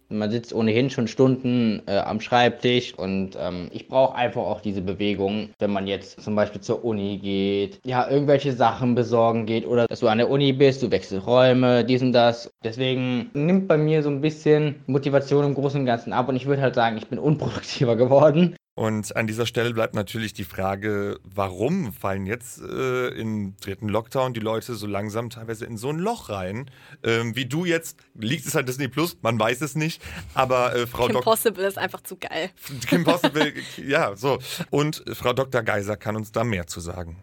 Man 0.08 0.30
sitzt 0.30 0.54
ohnehin 0.54 0.90
schon 0.90 1.08
Stunden 1.08 1.82
äh, 1.86 1.98
am 1.98 2.20
Schreibtisch 2.20 2.94
und 2.94 3.36
ähm, 3.38 3.68
ich 3.72 3.88
brauche 3.88 4.14
einfach 4.14 4.42
auch 4.42 4.60
diese 4.60 4.82
Bewegung, 4.82 5.50
wenn 5.58 5.72
man 5.72 5.86
jetzt 5.86 6.20
zum 6.20 6.36
Beispiel 6.36 6.60
zur 6.60 6.84
Uni 6.84 7.18
geht, 7.18 7.80
ja, 7.84 8.08
irgendwelche 8.08 8.52
Sachen 8.52 8.94
besorgen 8.94 9.46
geht 9.46 9.66
oder 9.66 9.86
dass 9.86 10.00
du 10.00 10.08
an 10.08 10.18
der 10.18 10.30
Uni 10.30 10.52
bist, 10.52 10.82
du 10.82 10.90
wechselst 10.90 11.26
Räume, 11.26 11.84
dies 11.84 12.02
und 12.02 12.12
das. 12.12 12.50
Deswegen 12.62 13.30
nimmt 13.34 13.68
bei 13.68 13.76
mir 13.76 14.02
so 14.02 14.10
ein 14.10 14.20
bisschen 14.20 14.76
Motivation 14.86 15.44
im 15.44 15.54
Großen 15.54 15.80
und 15.80 15.86
Ganzen 15.86 16.12
ab 16.12 16.28
und 16.28 16.36
ich 16.36 16.46
würde 16.46 16.62
halt 16.62 16.74
sagen, 16.74 16.96
ich 16.96 17.08
bin 17.08 17.18
unproduktiver 17.18 17.96
geworden. 17.96 18.56
Und 18.76 19.16
an 19.16 19.26
dieser 19.26 19.46
Stelle 19.46 19.72
bleibt 19.72 19.94
natürlich 19.94 20.34
die 20.34 20.44
Frage, 20.44 21.18
warum 21.24 21.94
fallen 21.94 22.26
jetzt 22.26 22.60
äh, 22.60 23.08
im 23.08 23.56
dritten 23.56 23.88
Lockdown 23.88 24.34
die 24.34 24.40
Leute 24.40 24.74
so 24.74 24.86
langsam 24.86 25.30
teilweise 25.30 25.64
in 25.64 25.78
so 25.78 25.88
ein 25.88 25.98
Loch 25.98 26.28
rein? 26.28 26.70
Ähm, 27.02 27.34
wie 27.34 27.46
du 27.46 27.64
jetzt, 27.64 27.96
liegt 28.14 28.46
es 28.46 28.54
an 28.54 28.66
Disney 28.66 28.88
Plus, 28.88 29.16
man 29.22 29.40
weiß 29.40 29.62
es 29.62 29.76
nicht, 29.76 30.02
aber 30.34 30.76
äh, 30.76 30.86
Frau 30.86 31.06
Kim 31.06 31.22
Possible 31.22 31.66
ist 31.66 31.78
einfach 31.78 32.02
zu 32.02 32.16
geil. 32.16 32.50
Kim 32.86 33.02
Possible, 33.02 33.54
ja, 33.78 34.14
so. 34.14 34.38
Und 34.68 35.02
Frau 35.14 35.32
Dr. 35.32 35.62
Geiser 35.62 35.96
kann 35.96 36.14
uns 36.14 36.30
da 36.30 36.44
mehr 36.44 36.66
zu 36.66 36.80
sagen. 36.80 37.16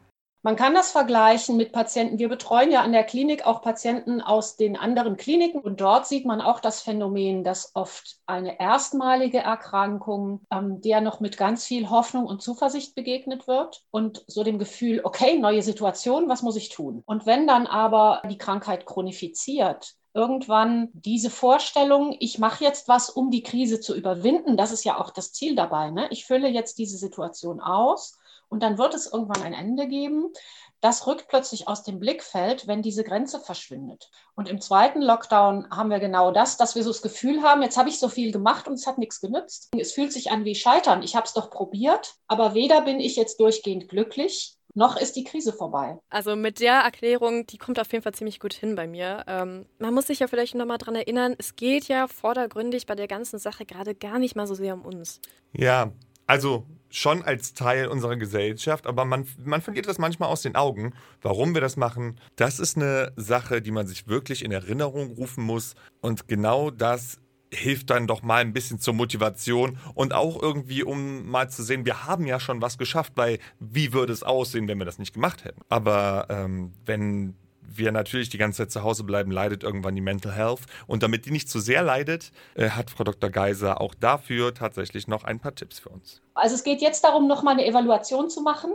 Man 0.45 0.57
kann 0.57 0.73
das 0.73 0.91
vergleichen 0.91 1.55
mit 1.55 1.71
Patienten. 1.71 2.19
Wir 2.19 2.27
betreuen 2.27 2.69
ja 2.69 2.81
an 2.81 2.91
der 2.91 3.05
Klinik 3.05 3.47
auch 3.47 3.61
Patienten 3.61 4.19
aus 4.19 4.57
den 4.57 4.75
anderen 4.75 5.15
Kliniken. 5.15 5.61
Und 5.61 5.79
dort 5.79 6.05
sieht 6.05 6.25
man 6.25 6.41
auch 6.41 6.59
das 6.59 6.81
Phänomen, 6.81 7.45
dass 7.45 7.71
oft 7.75 8.17
eine 8.25 8.59
erstmalige 8.59 9.37
Erkrankung, 9.37 10.41
ähm, 10.51 10.81
der 10.81 10.99
noch 10.99 11.21
mit 11.21 11.37
ganz 11.37 11.65
viel 11.65 11.89
Hoffnung 11.89 12.25
und 12.25 12.41
Zuversicht 12.41 12.93
begegnet 12.93 13.47
wird 13.47 13.85
und 13.89 14.25
so 14.27 14.43
dem 14.43 14.59
Gefühl, 14.59 14.99
okay, 15.05 15.39
neue 15.39 15.61
Situation, 15.61 16.27
was 16.27 16.41
muss 16.41 16.57
ich 16.57 16.67
tun? 16.67 17.03
Und 17.05 17.25
wenn 17.25 17.47
dann 17.47 17.65
aber 17.65 18.21
die 18.29 18.37
Krankheit 18.37 18.85
chronifiziert, 18.85 19.95
irgendwann 20.13 20.89
diese 20.91 21.29
Vorstellung, 21.29 22.17
ich 22.19 22.37
mache 22.37 22.65
jetzt 22.65 22.89
was, 22.89 23.09
um 23.09 23.31
die 23.31 23.43
Krise 23.43 23.79
zu 23.79 23.95
überwinden, 23.95 24.57
das 24.57 24.73
ist 24.73 24.83
ja 24.83 24.99
auch 24.99 25.11
das 25.11 25.31
Ziel 25.31 25.55
dabei. 25.55 25.89
Ne? 25.89 26.07
Ich 26.11 26.25
fülle 26.25 26.49
jetzt 26.49 26.79
diese 26.79 26.97
Situation 26.97 27.61
aus 27.61 28.19
und 28.53 28.61
dann 28.61 28.77
wird 28.77 28.93
es 28.93 29.11
irgendwann 29.11 29.41
ein 29.41 29.53
Ende 29.53 29.87
geben. 29.87 30.31
Das 30.79 31.07
rückt 31.07 31.27
plötzlich 31.27 31.67
aus 31.67 31.81
dem 31.81 31.99
Blickfeld, 31.99 32.67
wenn 32.67 32.83
diese 32.83 33.03
Grenze 33.03 33.39
verschwindet. 33.39 34.11
Und 34.35 34.47
im 34.47 34.61
zweiten 34.61 35.01
Lockdown 35.01 35.67
haben 35.71 35.89
wir 35.89 35.99
genau 35.99 36.31
das, 36.31 36.55
dass 36.55 36.75
wir 36.75 36.83
so 36.83 36.91
das 36.91 37.01
Gefühl 37.01 37.41
haben, 37.41 37.63
jetzt 37.63 37.77
habe 37.77 37.89
ich 37.89 37.97
so 37.97 38.09
viel 38.09 38.31
gemacht 38.31 38.67
und 38.67 38.75
es 38.75 38.85
hat 38.85 38.99
nichts 38.99 39.21
genützt. 39.21 39.71
Es 39.75 39.93
fühlt 39.93 40.13
sich 40.13 40.29
an 40.29 40.45
wie 40.45 40.53
Scheitern. 40.53 41.01
Ich 41.01 41.15
habe 41.15 41.25
es 41.25 41.33
doch 41.33 41.49
probiert, 41.49 42.13
aber 42.27 42.53
weder 42.53 42.81
bin 42.81 42.99
ich 42.99 43.15
jetzt 43.15 43.39
durchgehend 43.39 43.89
glücklich, 43.89 44.55
noch 44.75 44.97
ist 44.97 45.15
die 45.15 45.23
Krise 45.23 45.51
vorbei. 45.51 45.97
Also 46.11 46.35
mit 46.35 46.59
der 46.59 46.75
Erklärung, 46.75 47.47
die 47.47 47.57
kommt 47.57 47.79
auf 47.79 47.91
jeden 47.91 48.03
Fall 48.03 48.13
ziemlich 48.13 48.39
gut 48.39 48.53
hin 48.53 48.75
bei 48.75 48.85
mir. 48.85 49.23
Ähm, 49.25 49.65
man 49.79 49.95
muss 49.95 50.07
sich 50.07 50.19
ja 50.19 50.27
vielleicht 50.27 50.53
nochmal 50.53 50.77
dran 50.77 50.95
erinnern, 50.95 51.33
es 51.39 51.55
geht 51.55 51.87
ja 51.87 52.07
vordergründig 52.07 52.85
bei 52.85 52.93
der 52.93 53.07
ganzen 53.07 53.39
Sache 53.39 53.65
gerade 53.65 53.95
gar 53.95 54.19
nicht 54.19 54.35
mal 54.35 54.45
so 54.45 54.53
sehr 54.53 54.75
um 54.75 54.85
uns. 54.85 55.21
Ja, 55.53 55.91
also 56.27 56.65
schon 56.93 57.23
als 57.23 57.53
Teil 57.53 57.87
unserer 57.87 58.15
Gesellschaft, 58.15 58.85
aber 58.85 59.03
man, 59.03 59.27
man 59.43 59.61
verliert 59.61 59.87
das 59.87 59.97
manchmal 59.97 60.29
aus 60.29 60.43
den 60.43 60.55
Augen, 60.55 60.93
warum 61.21 61.55
wir 61.55 61.61
das 61.61 61.75
machen. 61.75 62.19
Das 62.35 62.59
ist 62.59 62.77
eine 62.77 63.11
Sache, 63.15 63.61
die 63.61 63.71
man 63.71 63.87
sich 63.87 64.07
wirklich 64.07 64.45
in 64.45 64.51
Erinnerung 64.51 65.11
rufen 65.11 65.43
muss. 65.43 65.73
Und 66.01 66.27
genau 66.27 66.69
das 66.69 67.17
hilft 67.51 67.89
dann 67.89 68.07
doch 68.07 68.21
mal 68.21 68.41
ein 68.41 68.53
bisschen 68.53 68.79
zur 68.79 68.93
Motivation 68.93 69.77
und 69.95 70.13
auch 70.13 70.41
irgendwie, 70.41 70.83
um 70.83 71.27
mal 71.27 71.49
zu 71.49 71.63
sehen, 71.63 71.85
wir 71.85 72.05
haben 72.05 72.25
ja 72.25 72.39
schon 72.39 72.61
was 72.61 72.77
geschafft, 72.77 73.13
weil 73.15 73.39
wie 73.59 73.93
würde 73.93 74.13
es 74.13 74.23
aussehen, 74.23 74.67
wenn 74.67 74.77
wir 74.77 74.85
das 74.85 74.99
nicht 74.99 75.13
gemacht 75.13 75.45
hätten? 75.45 75.61
Aber 75.69 76.27
ähm, 76.29 76.73
wenn 76.85 77.35
wir 77.67 77.91
natürlich 77.91 78.29
die 78.29 78.37
ganze 78.37 78.63
Zeit 78.63 78.71
zu 78.71 78.83
Hause 78.83 79.03
bleiben, 79.03 79.31
leidet 79.31 79.63
irgendwann 79.63 79.95
die 79.95 80.01
Mental 80.01 80.31
Health. 80.31 80.61
Und 80.87 81.03
damit 81.03 81.25
die 81.25 81.31
nicht 81.31 81.49
zu 81.49 81.59
sehr 81.59 81.83
leidet, 81.83 82.31
äh, 82.55 82.69
hat 82.69 82.89
Frau 82.89 83.03
Dr. 83.03 83.29
Geiser 83.29 83.81
auch 83.81 83.93
dafür 83.95 84.53
tatsächlich 84.53 85.07
noch 85.07 85.23
ein 85.23 85.39
paar 85.39 85.55
Tipps 85.55 85.79
für 85.79 85.89
uns. 85.89 86.21
Also 86.33 86.55
es 86.55 86.63
geht 86.63 86.81
jetzt 86.81 87.03
darum, 87.03 87.27
nochmal 87.27 87.53
eine 87.53 87.65
Evaluation 87.65 88.29
zu 88.29 88.41
machen. 88.41 88.71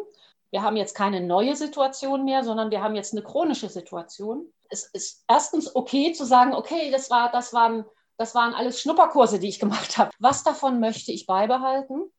Wir 0.51 0.63
haben 0.63 0.77
jetzt 0.77 0.95
keine 0.95 1.21
neue 1.21 1.57
Situation 1.57 2.25
mehr, 2.25 2.43
sondern 2.43 2.71
wir 2.71 2.83
haben 2.83 2.95
jetzt 2.95 3.13
eine 3.13 3.23
chronische 3.23 3.69
Situation. 3.69 4.47
Es 4.71 4.85
ist 4.85 5.25
erstens 5.29 5.75
okay 5.75 6.13
zu 6.13 6.25
sagen, 6.25 6.55
okay, 6.55 6.91
das, 6.91 7.11
war, 7.11 7.31
das, 7.31 7.53
waren, 7.53 7.85
das 8.17 8.35
waren 8.35 8.55
alles 8.55 8.81
Schnupperkurse, 8.81 9.39
die 9.39 9.49
ich 9.49 9.61
gemacht 9.61 9.99
habe. 9.99 10.11
Was 10.19 10.45
davon 10.45 10.81
möchte 10.81 11.13
ich 11.13 11.27
beibehalten? 11.27 12.11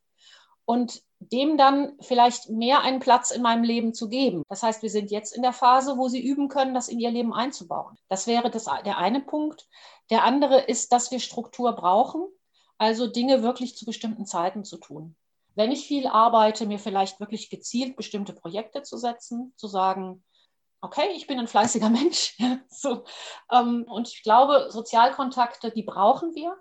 Und 0.70 1.02
dem 1.18 1.58
dann 1.58 1.98
vielleicht 2.00 2.52
mehr 2.52 2.82
einen 2.82 3.00
Platz 3.00 3.32
in 3.32 3.42
meinem 3.42 3.64
Leben 3.64 3.96
zu 3.96 4.08
geben. 4.08 4.44
Das 4.50 4.62
heißt, 4.62 4.84
wir 4.84 4.92
sind 4.92 5.10
jetzt 5.10 5.36
in 5.36 5.42
der 5.42 5.52
Phase, 5.52 5.98
wo 5.98 6.10
sie 6.10 6.24
üben 6.24 6.48
können, 6.48 6.76
das 6.76 6.90
in 6.90 7.00
ihr 7.00 7.10
Leben 7.10 7.34
einzubauen. 7.34 7.98
Das 8.08 8.28
wäre 8.28 8.52
das, 8.52 8.66
der 8.86 9.00
eine 9.00 9.20
Punkt. 9.20 9.68
Der 10.12 10.26
andere 10.26 10.62
ist, 10.62 10.92
dass 10.94 11.10
wir 11.10 11.20
Struktur 11.20 11.74
brauchen, 11.74 12.22
also 12.78 13.08
Dinge 13.08 13.42
wirklich 13.42 13.76
zu 13.76 13.86
bestimmten 13.88 14.28
Zeiten 14.28 14.64
zu 14.64 14.78
tun. 14.78 15.16
Wenn 15.56 15.72
ich 15.72 15.88
viel 15.88 16.06
arbeite, 16.06 16.68
mir 16.68 16.78
vielleicht 16.78 17.20
wirklich 17.20 17.50
gezielt 17.50 17.96
bestimmte 17.96 18.34
Projekte 18.34 18.84
zu 18.84 18.98
setzen, 18.98 19.54
zu 19.58 19.68
sagen, 19.68 20.24
okay, 20.82 21.10
ich 21.16 21.26
bin 21.26 21.40
ein 21.40 21.48
fleißiger 21.48 21.90
Mensch. 21.90 22.38
so, 22.70 23.06
ähm, 23.52 23.86
und 23.90 24.08
ich 24.08 24.22
glaube, 24.22 24.68
Sozialkontakte, 24.70 25.72
die 25.72 25.82
brauchen 25.82 26.36
wir. 26.36 26.56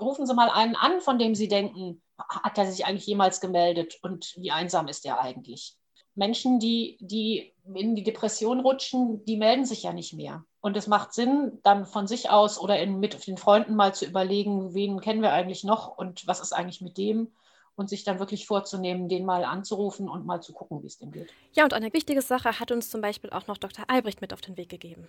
Rufen 0.00 0.26
Sie 0.26 0.34
mal 0.34 0.50
einen 0.50 0.74
an, 0.74 1.00
von 1.00 1.20
dem 1.20 1.36
Sie 1.36 1.46
denken, 1.46 2.02
hat 2.28 2.58
er 2.58 2.70
sich 2.70 2.86
eigentlich 2.86 3.06
jemals 3.06 3.40
gemeldet 3.40 3.98
und 4.02 4.34
wie 4.36 4.50
einsam 4.50 4.88
ist 4.88 5.04
er 5.04 5.20
eigentlich? 5.20 5.76
Menschen, 6.14 6.58
die, 6.58 6.98
die 7.00 7.54
in 7.74 7.94
die 7.94 8.02
Depression 8.02 8.60
rutschen, 8.60 9.24
die 9.24 9.36
melden 9.36 9.64
sich 9.64 9.84
ja 9.84 9.92
nicht 9.92 10.12
mehr. 10.12 10.44
Und 10.60 10.76
es 10.76 10.86
macht 10.86 11.12
Sinn, 11.14 11.58
dann 11.62 11.86
von 11.86 12.06
sich 12.06 12.30
aus 12.30 12.58
oder 12.58 12.78
in, 12.78 13.00
mit 13.00 13.26
den 13.26 13.38
Freunden 13.38 13.74
mal 13.74 13.94
zu 13.94 14.04
überlegen, 14.04 14.74
wen 14.74 15.00
kennen 15.00 15.22
wir 15.22 15.32
eigentlich 15.32 15.64
noch 15.64 15.96
und 15.96 16.26
was 16.26 16.40
ist 16.40 16.52
eigentlich 16.52 16.80
mit 16.80 16.98
dem 16.98 17.32
und 17.74 17.88
sich 17.88 18.04
dann 18.04 18.18
wirklich 18.18 18.46
vorzunehmen, 18.46 19.08
den 19.08 19.24
mal 19.24 19.44
anzurufen 19.44 20.08
und 20.08 20.26
mal 20.26 20.42
zu 20.42 20.52
gucken, 20.52 20.82
wie 20.82 20.86
es 20.86 20.98
dem 20.98 21.10
geht. 21.10 21.32
Ja, 21.54 21.64
und 21.64 21.72
eine 21.72 21.92
wichtige 21.92 22.20
Sache 22.20 22.60
hat 22.60 22.70
uns 22.70 22.90
zum 22.90 23.00
Beispiel 23.00 23.30
auch 23.30 23.46
noch 23.46 23.56
Dr. 23.56 23.86
Albrecht 23.88 24.20
mit 24.20 24.32
auf 24.32 24.42
den 24.42 24.56
Weg 24.56 24.68
gegeben. 24.68 25.08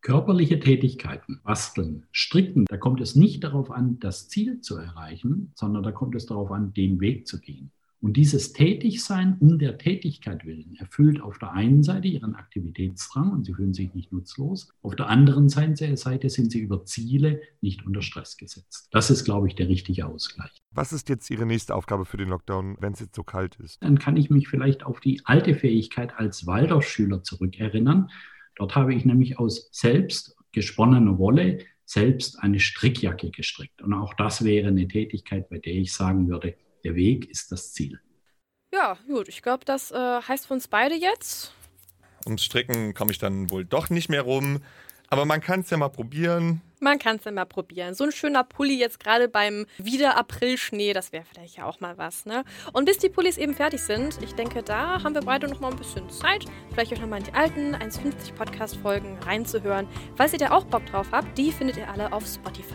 Körperliche 0.00 0.60
Tätigkeiten, 0.60 1.40
basteln, 1.42 2.06
stricken, 2.12 2.64
da 2.66 2.76
kommt 2.76 3.00
es 3.00 3.16
nicht 3.16 3.42
darauf 3.42 3.70
an, 3.70 3.98
das 3.98 4.28
Ziel 4.28 4.60
zu 4.60 4.76
erreichen, 4.76 5.52
sondern 5.54 5.82
da 5.82 5.92
kommt 5.92 6.14
es 6.14 6.26
darauf 6.26 6.50
an, 6.50 6.72
den 6.74 7.00
Weg 7.00 7.26
zu 7.26 7.40
gehen. 7.40 7.72
Und 8.00 8.16
dieses 8.16 8.52
Tätigsein 8.52 9.36
um 9.40 9.58
der 9.58 9.78
Tätigkeit 9.78 10.44
willen 10.44 10.76
erfüllt 10.76 11.20
auf 11.20 11.38
der 11.38 11.52
einen 11.52 11.82
Seite 11.82 12.08
ihren 12.08 12.34
Aktivitätsdrang 12.34 13.32
und 13.32 13.44
sie 13.44 13.54
fühlen 13.54 13.74
sich 13.74 13.94
nicht 13.94 14.12
nutzlos. 14.12 14.68
Auf 14.82 14.94
der 14.94 15.08
anderen 15.08 15.48
Seite 15.48 16.28
sind 16.28 16.52
sie 16.52 16.60
über 16.60 16.84
Ziele 16.84 17.40
nicht 17.62 17.86
unter 17.86 18.02
Stress 18.02 18.36
gesetzt. 18.36 18.88
Das 18.92 19.10
ist, 19.10 19.24
glaube 19.24 19.48
ich, 19.48 19.54
der 19.54 19.68
richtige 19.68 20.06
Ausgleich. 20.06 20.62
Was 20.70 20.92
ist 20.92 21.08
jetzt 21.08 21.30
Ihre 21.30 21.46
nächste 21.46 21.74
Aufgabe 21.74 22.04
für 22.04 22.18
den 22.18 22.28
Lockdown, 22.28 22.76
wenn 22.80 22.92
es 22.92 23.00
jetzt 23.00 23.16
so 23.16 23.24
kalt 23.24 23.56
ist? 23.56 23.82
Dann 23.82 23.98
kann 23.98 24.16
ich 24.16 24.28
mich 24.28 24.46
vielleicht 24.46 24.84
auf 24.84 25.00
die 25.00 25.22
alte 25.24 25.54
Fähigkeit 25.54 26.16
als 26.16 26.46
Waldorfschüler 26.46 27.22
zurückerinnern 27.22 28.10
Dort 28.56 28.74
habe 28.74 28.94
ich 28.94 29.04
nämlich 29.04 29.38
aus 29.38 29.68
selbst 29.72 30.36
gesponnener 30.52 31.18
Wolle 31.18 31.58
selbst 31.84 32.38
eine 32.40 32.58
Strickjacke 32.58 33.30
gestrickt. 33.30 33.80
Und 33.82 33.92
auch 33.92 34.14
das 34.14 34.44
wäre 34.44 34.68
eine 34.68 34.88
Tätigkeit, 34.88 35.48
bei 35.48 35.58
der 35.58 35.74
ich 35.74 35.92
sagen 35.92 36.28
würde, 36.28 36.56
der 36.82 36.96
Weg 36.96 37.30
ist 37.30 37.52
das 37.52 37.72
Ziel. 37.72 38.00
Ja, 38.72 38.98
gut, 39.06 39.28
ich 39.28 39.42
glaube, 39.42 39.64
das 39.64 39.92
äh, 39.92 40.20
heißt 40.22 40.46
für 40.46 40.54
uns 40.54 40.68
beide 40.68 40.96
jetzt. 40.96 41.54
Ums 42.26 42.44
Stricken 42.44 42.92
komme 42.94 43.12
ich 43.12 43.18
dann 43.18 43.50
wohl 43.50 43.64
doch 43.64 43.88
nicht 43.88 44.08
mehr 44.08 44.22
rum. 44.22 44.60
Aber 45.08 45.24
man 45.24 45.40
kann 45.40 45.60
es 45.60 45.70
ja 45.70 45.76
mal 45.76 45.88
probieren. 45.88 46.60
Man 46.80 46.98
kann 46.98 47.16
es 47.16 47.24
ja 47.24 47.32
mal 47.32 47.46
probieren. 47.46 47.94
So 47.94 48.04
ein 48.04 48.12
schöner 48.12 48.44
Pulli 48.44 48.78
jetzt 48.78 49.00
gerade 49.00 49.28
beim 49.28 49.66
wieder 49.78 50.16
April-Schnee, 50.18 50.92
das 50.92 51.10
wäre 51.10 51.24
vielleicht 51.24 51.56
ja 51.56 51.64
auch 51.64 51.80
mal 51.80 51.96
was. 51.96 52.26
Ne? 52.26 52.44
Und 52.72 52.84
bis 52.84 52.98
die 52.98 53.08
Pullis 53.08 53.38
eben 53.38 53.54
fertig 53.54 53.82
sind, 53.82 54.18
ich 54.22 54.34
denke, 54.34 54.62
da 54.62 55.02
haben 55.02 55.14
wir 55.14 55.22
beide 55.22 55.48
noch 55.48 55.60
mal 55.60 55.70
ein 55.70 55.78
bisschen 55.78 56.08
Zeit, 56.10 56.44
vielleicht 56.70 56.92
euch 56.92 57.00
noch 57.00 57.08
mal 57.08 57.18
in 57.18 57.24
die 57.24 57.34
alten 57.34 57.74
1,50 57.74 58.34
Podcast-Folgen 58.34 59.18
reinzuhören. 59.20 59.88
Falls 60.16 60.34
ihr 60.34 60.38
da 60.38 60.50
auch 60.50 60.64
Bock 60.64 60.84
drauf 60.86 61.08
habt, 61.12 61.38
die 61.38 61.50
findet 61.50 61.78
ihr 61.78 61.88
alle 61.88 62.12
auf 62.12 62.26
Spotify. 62.26 62.74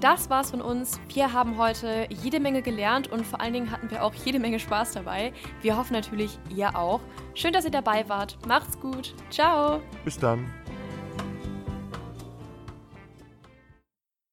Das 0.00 0.30
war's 0.30 0.50
von 0.52 0.60
uns. 0.60 1.00
Wir 1.12 1.32
haben 1.32 1.58
heute 1.58 2.06
jede 2.22 2.38
Menge 2.38 2.62
gelernt 2.62 3.10
und 3.10 3.26
vor 3.26 3.40
allen 3.40 3.52
Dingen 3.52 3.70
hatten 3.72 3.90
wir 3.90 4.04
auch 4.04 4.14
jede 4.14 4.38
Menge 4.38 4.60
Spaß 4.60 4.92
dabei. 4.92 5.32
Wir 5.60 5.76
hoffen 5.76 5.94
natürlich, 5.94 6.38
ihr 6.54 6.76
auch. 6.76 7.00
Schön, 7.34 7.52
dass 7.52 7.64
ihr 7.64 7.72
dabei 7.72 8.08
wart. 8.08 8.38
Macht's 8.46 8.78
gut. 8.78 9.14
Ciao. 9.30 9.80
Bis 10.04 10.16
dann. 10.16 10.48